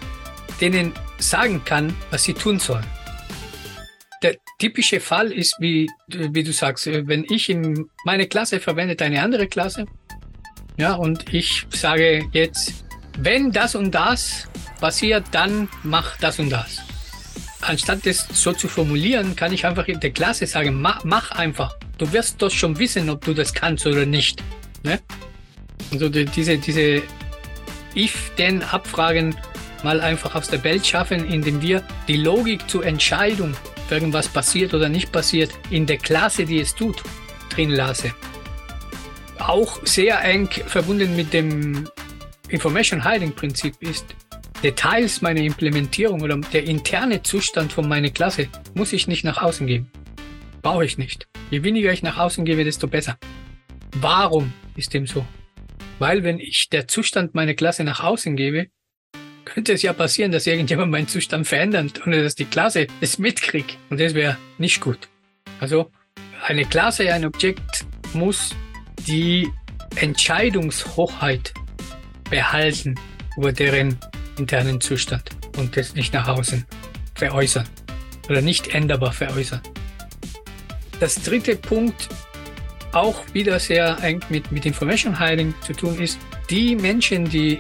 [0.62, 2.86] denen sagen kann, was sie tun sollen.
[4.60, 9.48] Typische Fall ist, wie, wie du sagst, wenn ich in meine Klasse verwendet eine andere
[9.48, 9.86] Klasse,
[10.80, 12.86] ja, und ich sage jetzt,
[13.18, 14.48] wenn das und das
[14.80, 16.80] passiert, dann mach das und das.
[17.60, 21.76] Anstatt das so zu formulieren, kann ich einfach in der Klasse sagen, mach, mach einfach.
[21.98, 24.42] Du wirst doch schon wissen, ob du das kannst oder nicht.
[24.84, 25.02] Ne?
[25.92, 27.02] Also die, diese, diese
[27.94, 29.36] If-Then-Abfragen
[29.84, 33.54] mal einfach aus der Welt schaffen, indem wir die Logik zur Entscheidung,
[33.92, 37.04] irgendwas passiert oder nicht passiert, in der Klasse, die es tut,
[37.50, 38.14] drin lasse
[39.40, 41.90] auch sehr eng verbunden mit dem
[42.50, 44.06] Information Hiding Prinzip ist,
[44.64, 49.66] Details meiner Implementierung oder der interne Zustand von meiner Klasse muss ich nicht nach außen
[49.68, 49.90] geben.
[50.62, 51.28] Brauche ich nicht.
[51.50, 53.18] Je weniger ich nach außen gebe, desto besser.
[53.96, 55.26] Warum ist dem so?
[55.98, 58.68] Weil wenn ich der Zustand meiner Klasse nach außen gebe,
[59.50, 63.78] könnte es ja passieren, dass irgendjemand meinen Zustand verändert, ohne dass die Klasse es mitkriegt.
[63.90, 65.10] Und das wäre nicht gut.
[65.60, 65.92] Also
[66.46, 68.56] eine Klasse, ein Objekt muss
[69.08, 69.50] die
[69.96, 71.54] Entscheidungshochheit
[72.30, 72.96] behalten
[73.38, 73.98] über deren
[74.38, 76.66] internen Zustand und das nicht nach außen
[77.16, 77.68] veräußern
[78.30, 79.62] oder nicht änderbar veräußern.
[81.00, 82.08] Das dritte Punkt,
[82.92, 87.60] auch wieder sehr eng mit, mit Information Hiding zu tun ist, die Menschen, die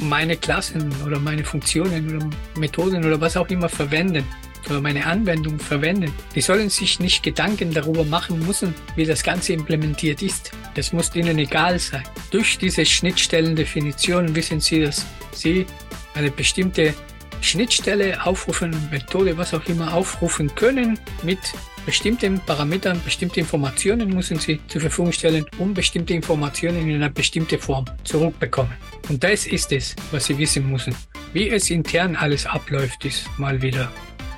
[0.00, 4.24] meine Klassen oder meine Funktionen oder Methoden oder was auch immer verwenden,
[4.62, 9.52] für meine Anwendung verwenden, die sollen sich nicht Gedanken darüber machen müssen, wie das Ganze
[9.52, 10.52] implementiert ist.
[10.74, 12.04] Das muss ihnen egal sein.
[12.30, 15.66] Durch diese Schnittstellendefinition wissen sie, dass sie
[16.14, 16.94] eine bestimmte
[17.40, 21.38] Schnittstelle aufrufen, Methode, was auch immer aufrufen können mit
[21.86, 27.58] bestimmten Parametern, bestimmte Informationen müssen sie zur Verfügung stellen, um bestimmte Informationen in einer bestimmten
[27.58, 28.72] Form zurückbekommen.
[29.08, 30.94] Und das ist es, was sie wissen müssen.
[31.32, 33.90] Wie es intern alles abläuft, ist mal wieder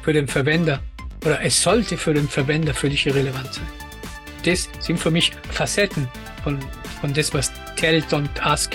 [0.03, 0.81] für den Verwender
[1.25, 3.66] oder es sollte für den Verwender völlig irrelevant sein.
[4.44, 6.09] Das sind für mich Facetten
[6.42, 6.59] von,
[7.01, 8.72] von das, was Tell und Ask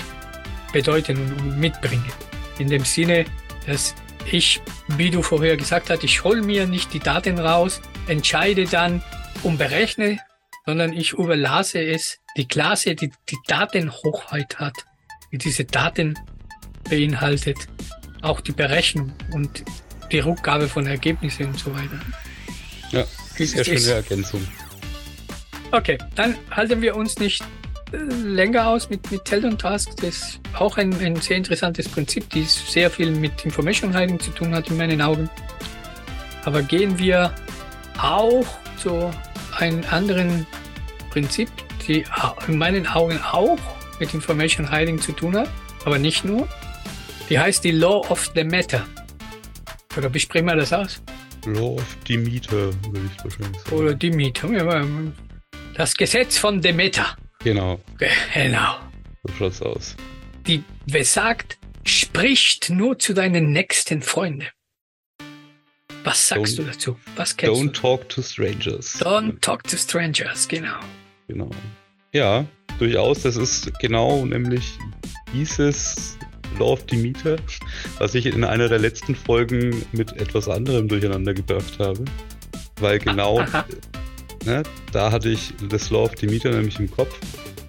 [0.72, 2.12] bedeuten und mitbringen.
[2.58, 3.26] In dem Sinne,
[3.66, 3.94] dass
[4.30, 4.60] ich,
[4.96, 9.02] wie du vorher gesagt hast, ich hole mir nicht die Daten raus, entscheide dann
[9.42, 10.18] und berechne,
[10.66, 14.74] sondern ich überlasse es die Klasse, die die Datenhochheit hat,
[15.32, 16.18] die diese Daten
[16.88, 17.56] beinhaltet,
[18.22, 19.64] auch die Berechnung und
[20.10, 22.00] die Rückgabe von Ergebnissen und so weiter.
[22.90, 23.04] Ja,
[23.36, 24.46] sehr schöne Ergänzung.
[25.70, 27.44] Okay, dann halten wir uns nicht
[27.92, 29.90] äh, länger aus mit, mit Tell und Task.
[29.96, 34.30] Das ist auch ein, ein sehr interessantes Prinzip, die sehr viel mit Information Hiding zu
[34.30, 35.28] tun hat in meinen Augen.
[36.44, 37.34] Aber gehen wir
[38.00, 38.46] auch
[38.78, 39.10] zu
[39.58, 40.46] einem anderen
[41.10, 41.50] Prinzip,
[41.86, 42.04] die
[42.46, 43.58] in meinen Augen auch
[44.00, 45.50] mit Information Hiding zu tun hat,
[45.84, 46.48] aber nicht nur.
[47.28, 48.86] Die heißt die Law of the Matter.
[49.96, 51.02] Oder wie sprechen wir das aus?
[51.44, 53.76] Law of Demeter, würde ich wahrscheinlich sagen.
[53.76, 54.48] Oder Demeter.
[55.74, 57.16] Das Gesetz von Demeter.
[57.44, 57.80] Genau.
[58.34, 58.76] Genau.
[59.24, 59.96] So schaut's aus.
[60.46, 64.46] Die besagt, spricht nur zu deinen nächsten Freunden.
[66.04, 66.96] Was sagst don't, du dazu?
[67.16, 67.80] Was kennst don't du?
[67.80, 69.00] talk to strangers.
[69.00, 70.78] Don't talk to strangers, genau.
[71.26, 71.50] Genau.
[72.12, 72.46] Ja,
[72.78, 73.22] durchaus.
[73.22, 74.78] Das ist genau nämlich
[75.32, 76.16] dieses
[76.58, 77.36] Law of Demeter,
[77.98, 82.04] was ich in einer der letzten Folgen mit etwas anderem durcheinander gebracht habe.
[82.80, 83.44] Weil genau,
[84.44, 84.62] Ne?
[84.92, 87.18] Da hatte ich das Law of Demeter nämlich im Kopf.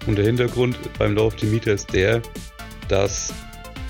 [0.06, 2.22] Und der Hintergrund beim Law of Demeter ist der,
[2.88, 3.32] dass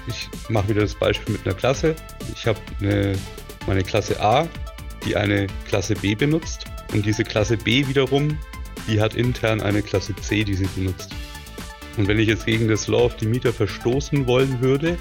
[0.08, 1.94] ich mache wieder das Beispiel mit einer Klasse.
[2.34, 3.16] Ich habe eine,
[3.66, 4.48] meine Klasse A,
[5.06, 6.64] die eine Klasse B benutzt.
[6.92, 8.36] Und diese Klasse B wiederum,
[8.88, 11.10] die hat intern eine Klasse C, die sie benutzt.
[11.96, 14.96] Und wenn ich jetzt gegen das Law of Demeter verstoßen wollen würde,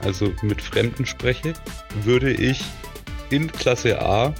[0.00, 1.54] also mit Fremden spreche,
[2.02, 2.60] würde ich
[3.30, 4.34] in Klasse A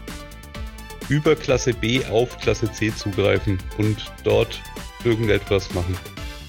[1.09, 4.61] über Klasse B auf Klasse C zugreifen und dort
[5.05, 5.97] irgendetwas machen.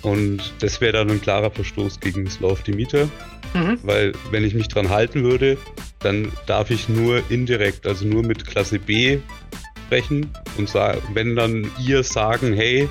[0.01, 3.09] Und das wäre dann ein klarer Verstoß gegen das Law of Demeter,
[3.53, 3.79] mhm.
[3.83, 5.57] weil wenn ich mich dran halten würde,
[5.99, 9.19] dann darf ich nur indirekt, also nur mit Klasse B
[9.85, 10.74] sprechen und
[11.14, 12.89] wenn dann ihr sagen, hey,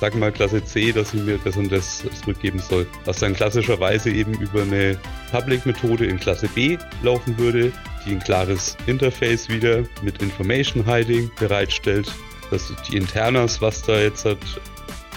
[0.00, 2.86] sag mal Klasse C, dass sie mir das und das zurückgeben soll.
[3.04, 4.96] Was dann klassischerweise eben über eine
[5.30, 7.72] Public-Methode in Klasse B laufen würde,
[8.06, 12.12] die ein klares Interface wieder mit Information Hiding bereitstellt,
[12.50, 14.38] dass die Internas, was da jetzt hat,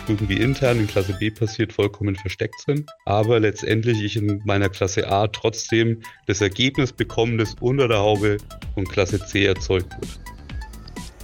[0.08, 2.90] irgendwie intern in Klasse B passiert, vollkommen versteckt sind.
[3.06, 8.38] Aber letztendlich ich in meiner Klasse A trotzdem das Ergebnis bekomme, das unter der Haube
[8.74, 10.20] von Klasse C erzeugt wird.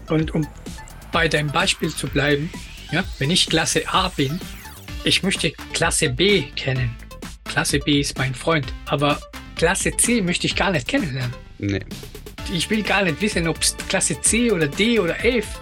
[0.09, 0.47] Und um
[1.11, 2.49] bei deinem Beispiel zu bleiben,
[2.91, 4.39] ja, wenn ich Klasse A bin,
[5.03, 6.95] ich möchte Klasse B kennen.
[7.45, 9.19] Klasse B ist mein Freund, aber
[9.55, 11.33] Klasse C möchte ich gar nicht kennenlernen.
[11.57, 11.79] Nee.
[12.53, 13.57] Ich will gar nicht wissen, ob
[13.89, 15.59] Klasse C oder D oder F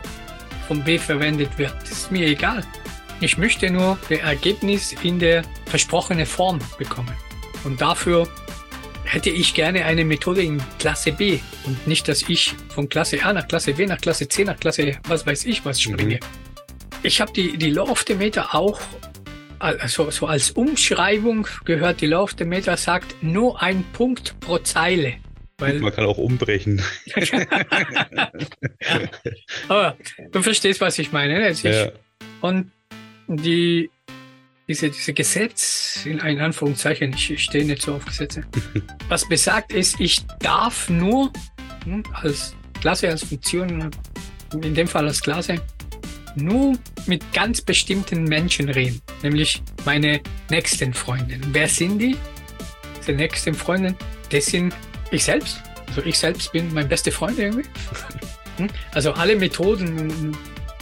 [0.68, 1.74] von B verwendet wird.
[1.82, 2.64] Das ist mir egal.
[3.22, 7.16] Ich möchte nur das Ergebnis in der versprochenen Form bekommen.
[7.64, 8.28] Und dafür
[9.06, 13.34] hätte ich gerne eine Methode in Klasse B und nicht, dass ich von Klasse A
[13.34, 16.16] nach Klasse B nach Klasse C nach Klasse was weiß ich was springe.
[16.16, 16.20] Mhm.
[17.04, 18.82] Ich habe die, die Law of the Meter auch,
[19.60, 24.58] also so als Umschreibung gehört, die Law of the Meter sagt nur ein Punkt pro
[24.58, 25.14] Zeile.
[25.58, 26.82] Weil, Man kann auch umbrechen.
[27.06, 27.48] ja.
[29.70, 29.98] Aber
[30.32, 31.40] du verstehst, was ich meine.
[31.40, 31.46] Ne?
[31.46, 31.92] Also ja.
[32.42, 32.72] Und
[33.28, 33.90] die,
[34.68, 38.44] diese, diese Gesetz, in ein Anführungszeichen, ich, stehe nicht so auf Gesetze,
[39.10, 41.32] was besagt ist, ich darf nur
[41.84, 43.92] hm, als Klasse, als Funktion,
[44.54, 45.62] in dem Fall als Klasse,
[46.36, 51.40] nur mit ganz bestimmten Menschen reden, nämlich meine nächsten Freunde.
[51.52, 52.18] Wer sind die?
[53.08, 53.96] Die nächsten Freunde,
[54.32, 54.74] das sind
[55.12, 55.62] ich selbst.
[55.88, 57.68] Also ich selbst bin mein bester Freund irgendwie.
[58.58, 58.70] Hm?
[58.94, 60.34] Also alle Methoden,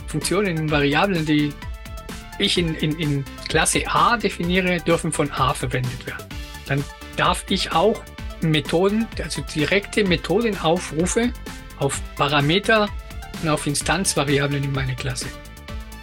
[0.06, 1.52] Funktionen und Variablen, die
[2.40, 6.26] ich in, in, in Klasse A definiere, dürfen von A verwendet werden.
[6.66, 6.84] Dann
[7.16, 8.02] darf ich auch
[8.42, 11.32] Methoden, also direkte Methodenaufrufe
[11.80, 12.90] auf Parameter
[13.42, 15.28] und auf Instanzvariablen in meine Klasse.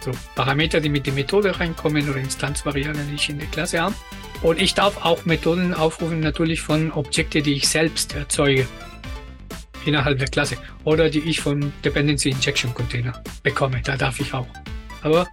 [0.01, 3.95] So Parameter, die mit der Methode reinkommen oder Instanzvariablen, die ich in der Klasse habe.
[4.41, 8.67] Und ich darf auch Methoden aufrufen natürlich von Objekten, die ich selbst erzeuge
[9.85, 13.81] innerhalb der Klasse oder die ich vom Dependency Injection Container bekomme.
[13.83, 14.47] Da darf ich auch.
[15.03, 15.27] Aber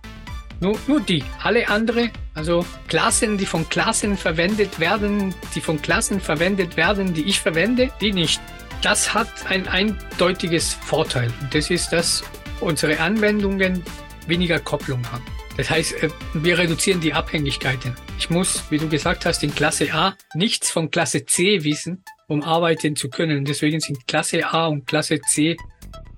[0.60, 1.22] nur, nur die.
[1.42, 7.22] Alle andere, also Klassen, die von Klassen verwendet werden, die von Klassen verwendet werden, die
[7.22, 8.40] ich verwende, die nicht.
[8.82, 11.32] Das hat ein eindeutiges Vorteil.
[11.52, 12.22] Das ist, dass
[12.60, 13.82] unsere Anwendungen
[14.26, 15.24] weniger Kopplung haben.
[15.56, 17.94] Das heißt, äh, wir reduzieren die Abhängigkeiten.
[18.18, 22.42] Ich muss, wie du gesagt hast, in Klasse A nichts von Klasse C wissen, um
[22.42, 23.44] arbeiten zu können.
[23.44, 25.56] Deswegen sind Klasse A und Klasse C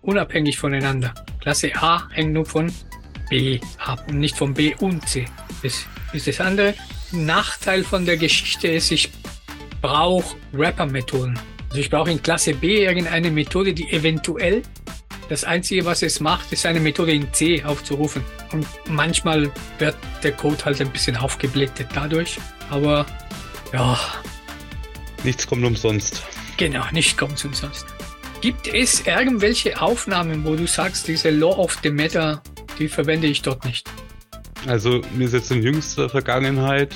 [0.02, 1.14] unabhängig voneinander.
[1.40, 2.70] Klasse A hängt nur von
[3.30, 5.26] B ab und nicht von B und C.
[5.62, 6.74] Das ist das andere.
[7.12, 9.10] Nachteil von der Geschichte ist, ich
[9.80, 11.38] brauche Rapper-Methoden.
[11.70, 14.62] Also ich brauche in Klasse B irgendeine Methode, die eventuell
[15.30, 18.24] das Einzige, was es macht, ist eine Methode in C aufzurufen.
[18.50, 22.38] Und manchmal wird der Code halt ein bisschen aufgeblättet dadurch.
[22.68, 23.06] Aber
[23.72, 23.96] ja.
[25.22, 26.24] Nichts kommt umsonst.
[26.56, 27.86] Genau, nichts kommt umsonst.
[28.40, 32.42] Gibt es irgendwelche Aufnahmen, wo du sagst, diese Law of the Matter,
[32.80, 33.88] die verwende ich dort nicht?
[34.66, 36.94] Also mir ist jetzt in jüngster Vergangenheit,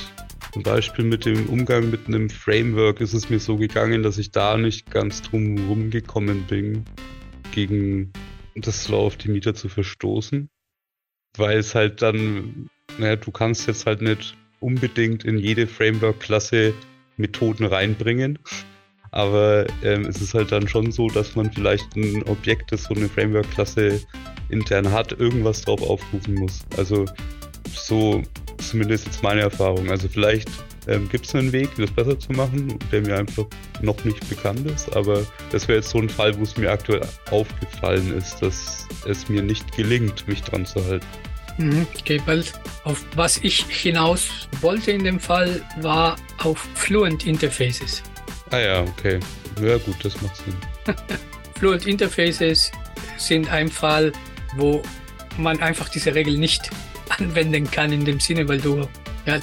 [0.52, 4.30] zum Beispiel mit dem Umgang mit einem Framework, ist es mir so gegangen, dass ich
[4.30, 6.84] da nicht ganz drum rumgekommen bin,
[7.52, 8.12] gegen
[8.54, 10.48] das Law of Demeter zu verstoßen,
[11.36, 12.68] weil es halt dann,
[12.98, 16.74] naja, du kannst jetzt halt nicht unbedingt in jede Framework-Klasse
[17.16, 18.38] Methoden reinbringen.
[19.14, 22.94] Aber ähm, es ist halt dann schon so, dass man vielleicht ein Objekt, das so
[22.94, 24.00] eine Framework-Klasse
[24.48, 26.60] intern hat, irgendwas drauf aufrufen muss.
[26.76, 27.04] Also
[27.72, 28.22] so
[28.58, 29.90] zumindest jetzt meine Erfahrung.
[29.90, 30.48] Also vielleicht
[30.86, 33.46] ähm, Gibt es einen Weg, das besser zu machen, der mir einfach
[33.80, 34.94] noch nicht bekannt ist?
[34.94, 37.00] Aber das wäre jetzt so ein Fall, wo es mir aktuell
[37.30, 41.06] aufgefallen ist, dass es mir nicht gelingt, mich dran zu halten.
[41.56, 42.44] Mhm, okay, weil
[42.82, 48.02] auf was ich hinaus wollte in dem Fall war auf Fluent Interfaces.
[48.54, 49.18] Ah ja, okay.
[49.60, 50.54] Ja gut, das macht Sinn.
[51.58, 52.70] Fluent Interfaces
[53.16, 54.12] sind ein Fall,
[54.54, 54.80] wo
[55.38, 56.70] man einfach diese Regel nicht
[57.18, 58.88] anwenden kann in dem Sinne, weil du
[59.26, 59.40] ja,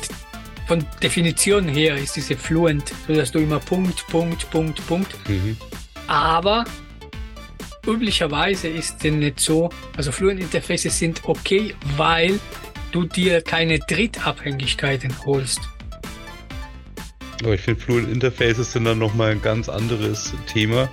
[0.66, 5.14] von Definition her ist diese fluent, so dass du immer Punkt, Punkt, Punkt, Punkt.
[5.28, 5.58] Mhm.
[6.08, 6.64] Aber
[7.86, 12.40] üblicherweise ist es nicht so, also Fluent Interfaces sind okay, weil
[12.94, 15.60] du dir keine Drittabhängigkeiten holst.
[17.44, 20.90] Aber ich finde Fluent Interfaces sind dann nochmal ein ganz anderes Thema,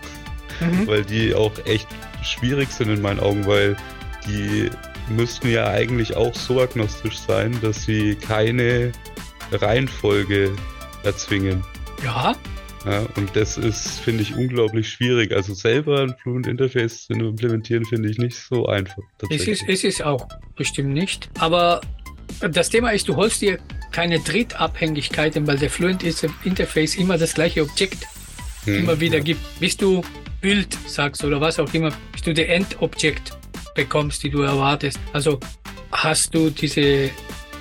[0.60, 0.86] mhm.
[0.86, 1.88] weil die auch echt
[2.22, 3.76] schwierig sind in meinen Augen, weil
[4.26, 4.70] die
[5.10, 8.92] müssten ja eigentlich auch so agnostisch sein, dass sie keine
[9.52, 10.52] Reihenfolge
[11.04, 11.64] erzwingen.
[12.02, 12.34] Ja.
[12.84, 15.32] ja und das ist, finde ich, unglaublich schwierig.
[15.32, 19.02] Also selber ein Fluent Interface zu implementieren, finde ich nicht so einfach.
[19.30, 20.26] Es ist, es ist auch
[20.56, 21.30] bestimmt nicht.
[21.38, 21.80] Aber
[22.40, 23.58] das Thema ist, du holst dir
[23.92, 26.02] keine Drittabhängigkeiten, weil der Fluent
[26.44, 28.06] Interface immer das gleiche Objekt
[28.64, 29.24] hm, immer wieder ja.
[29.24, 29.60] gibt.
[29.60, 30.02] Bis du
[30.40, 33.36] Bild sagst oder was auch immer, bis du der Endobjekt
[33.74, 34.98] bekommst, die du erwartest.
[35.12, 35.40] Also
[35.92, 37.10] hast du diese,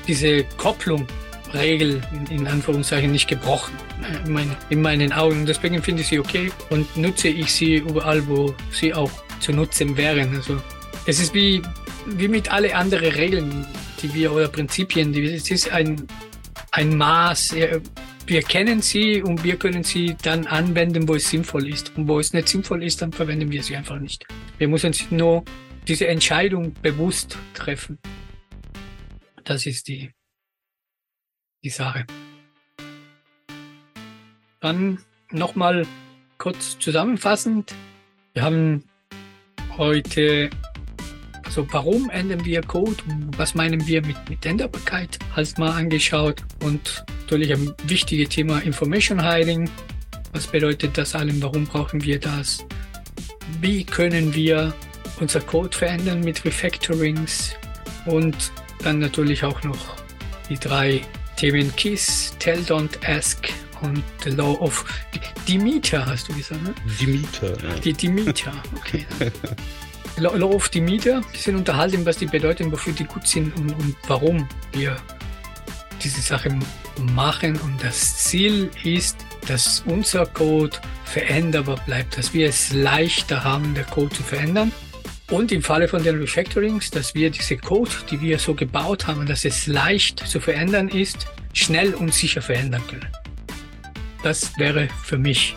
[0.07, 1.07] diese Kopplung
[1.53, 3.73] Regel in, in Anführungszeichen nicht gebrochen
[4.25, 5.45] in, mein, in meinen Augen.
[5.45, 9.95] Deswegen finde ich sie okay und nutze ich sie überall, wo sie auch zu nutzen
[9.97, 10.35] wären.
[10.35, 10.61] Also
[11.05, 11.61] es ist wie,
[12.05, 13.65] wie mit alle anderen Regeln,
[14.01, 16.07] die wir oder Prinzipien, die, es ist ein,
[16.71, 17.55] ein Maß.
[18.25, 21.95] Wir kennen sie und wir können sie dann anwenden, wo es sinnvoll ist.
[21.97, 24.25] Und wo es nicht sinnvoll ist, dann verwenden wir sie einfach nicht.
[24.57, 25.43] Wir müssen nur
[25.87, 27.97] diese Entscheidung bewusst treffen.
[29.43, 30.11] Das ist die,
[31.63, 32.05] die Sache.
[34.59, 34.99] Dann
[35.31, 35.87] nochmal
[36.37, 37.73] kurz zusammenfassend.
[38.33, 38.83] Wir haben
[39.77, 40.49] heute,
[41.57, 42.97] also warum ändern wir Code
[43.35, 49.23] was meinen wir mit, mit Änderbarkeit, halt mal angeschaut und natürlich ein wichtiges Thema Information
[49.23, 49.67] Hiding.
[50.33, 51.41] Was bedeutet das allem?
[51.41, 52.63] Warum brauchen wir das?
[53.59, 54.71] Wie können wir
[55.19, 57.55] unser Code verändern mit Refactorings?
[58.05, 58.51] Und
[58.83, 59.95] dann natürlich auch noch
[60.49, 61.01] die drei
[61.37, 63.49] Themen KISS, Tell, Don't Ask
[63.81, 64.85] und The Law of
[65.47, 66.75] Demeter, hast du gesagt, ne?
[67.01, 67.79] Demeter, ja.
[67.79, 69.07] Die Demeter, okay.
[70.17, 73.95] Law of Demeter, wir sind unterhalten, was die bedeuten, wofür die gut sind und, und
[74.07, 74.97] warum wir
[76.03, 76.49] diese Sache
[77.13, 77.55] machen.
[77.57, 83.83] Und das Ziel ist, dass unser Code veränderbar bleibt, dass wir es leichter haben, der
[83.83, 84.71] Code zu verändern.
[85.29, 89.25] Und im Falle von den Refactorings, dass wir diese Code, die wir so gebaut haben,
[89.25, 93.07] dass es leicht zu verändern ist, schnell und sicher verändern können.
[94.23, 95.55] Das wäre für mich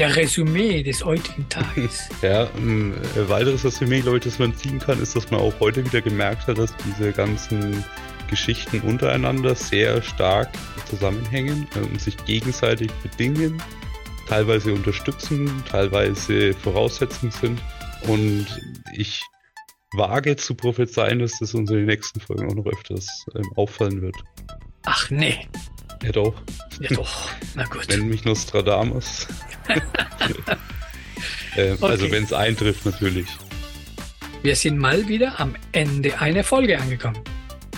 [0.00, 2.08] der Resümee des heutigen Tages.
[2.22, 2.94] Ja, ein
[3.28, 6.46] weiteres Resümee, glaube ich, das man ziehen kann, ist, dass man auch heute wieder gemerkt
[6.46, 7.84] hat, dass diese ganzen
[8.28, 10.48] Geschichten untereinander sehr stark
[10.88, 13.62] zusammenhängen und sich gegenseitig bedingen,
[14.26, 17.60] teilweise unterstützen, teilweise Voraussetzungen sind.
[18.08, 18.46] Und
[18.96, 19.22] ich
[19.92, 24.00] wage zu prophezeien, dass das uns in den nächsten Folgen auch noch öfters ähm, auffallen
[24.00, 24.16] wird.
[24.84, 25.46] Ach nee.
[26.02, 26.34] Ja doch.
[26.80, 27.88] Ja doch, na gut.
[27.88, 29.26] Nenn mich Nostradamus.
[31.56, 31.84] äh, okay.
[31.84, 33.26] Also wenn es eintrifft natürlich.
[34.42, 37.18] Wir sind mal wieder am Ende einer Folge angekommen.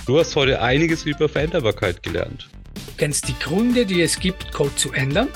[0.06, 2.48] Du hast heute einiges über Veränderbarkeit gelernt.
[2.74, 5.28] Du kennst die Gründe, die es gibt, Code zu ändern.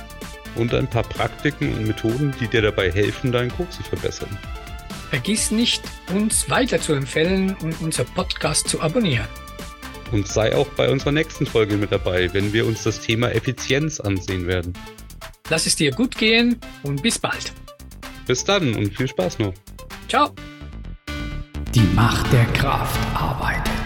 [0.54, 4.38] Und ein paar Praktiken und Methoden, die dir dabei helfen, deinen Code zu verbessern.
[5.10, 5.82] Vergiss nicht,
[6.14, 9.26] uns weiter zu empfehlen und unser Podcast zu abonnieren.
[10.12, 14.00] Und sei auch bei unserer nächsten Folge mit dabei, wenn wir uns das Thema Effizienz
[14.00, 14.72] ansehen werden.
[15.48, 17.52] Lass es dir gut gehen und bis bald.
[18.26, 19.54] Bis dann und viel Spaß noch.
[20.08, 20.30] Ciao.
[21.74, 23.85] Die Macht der Kraft arbeitet.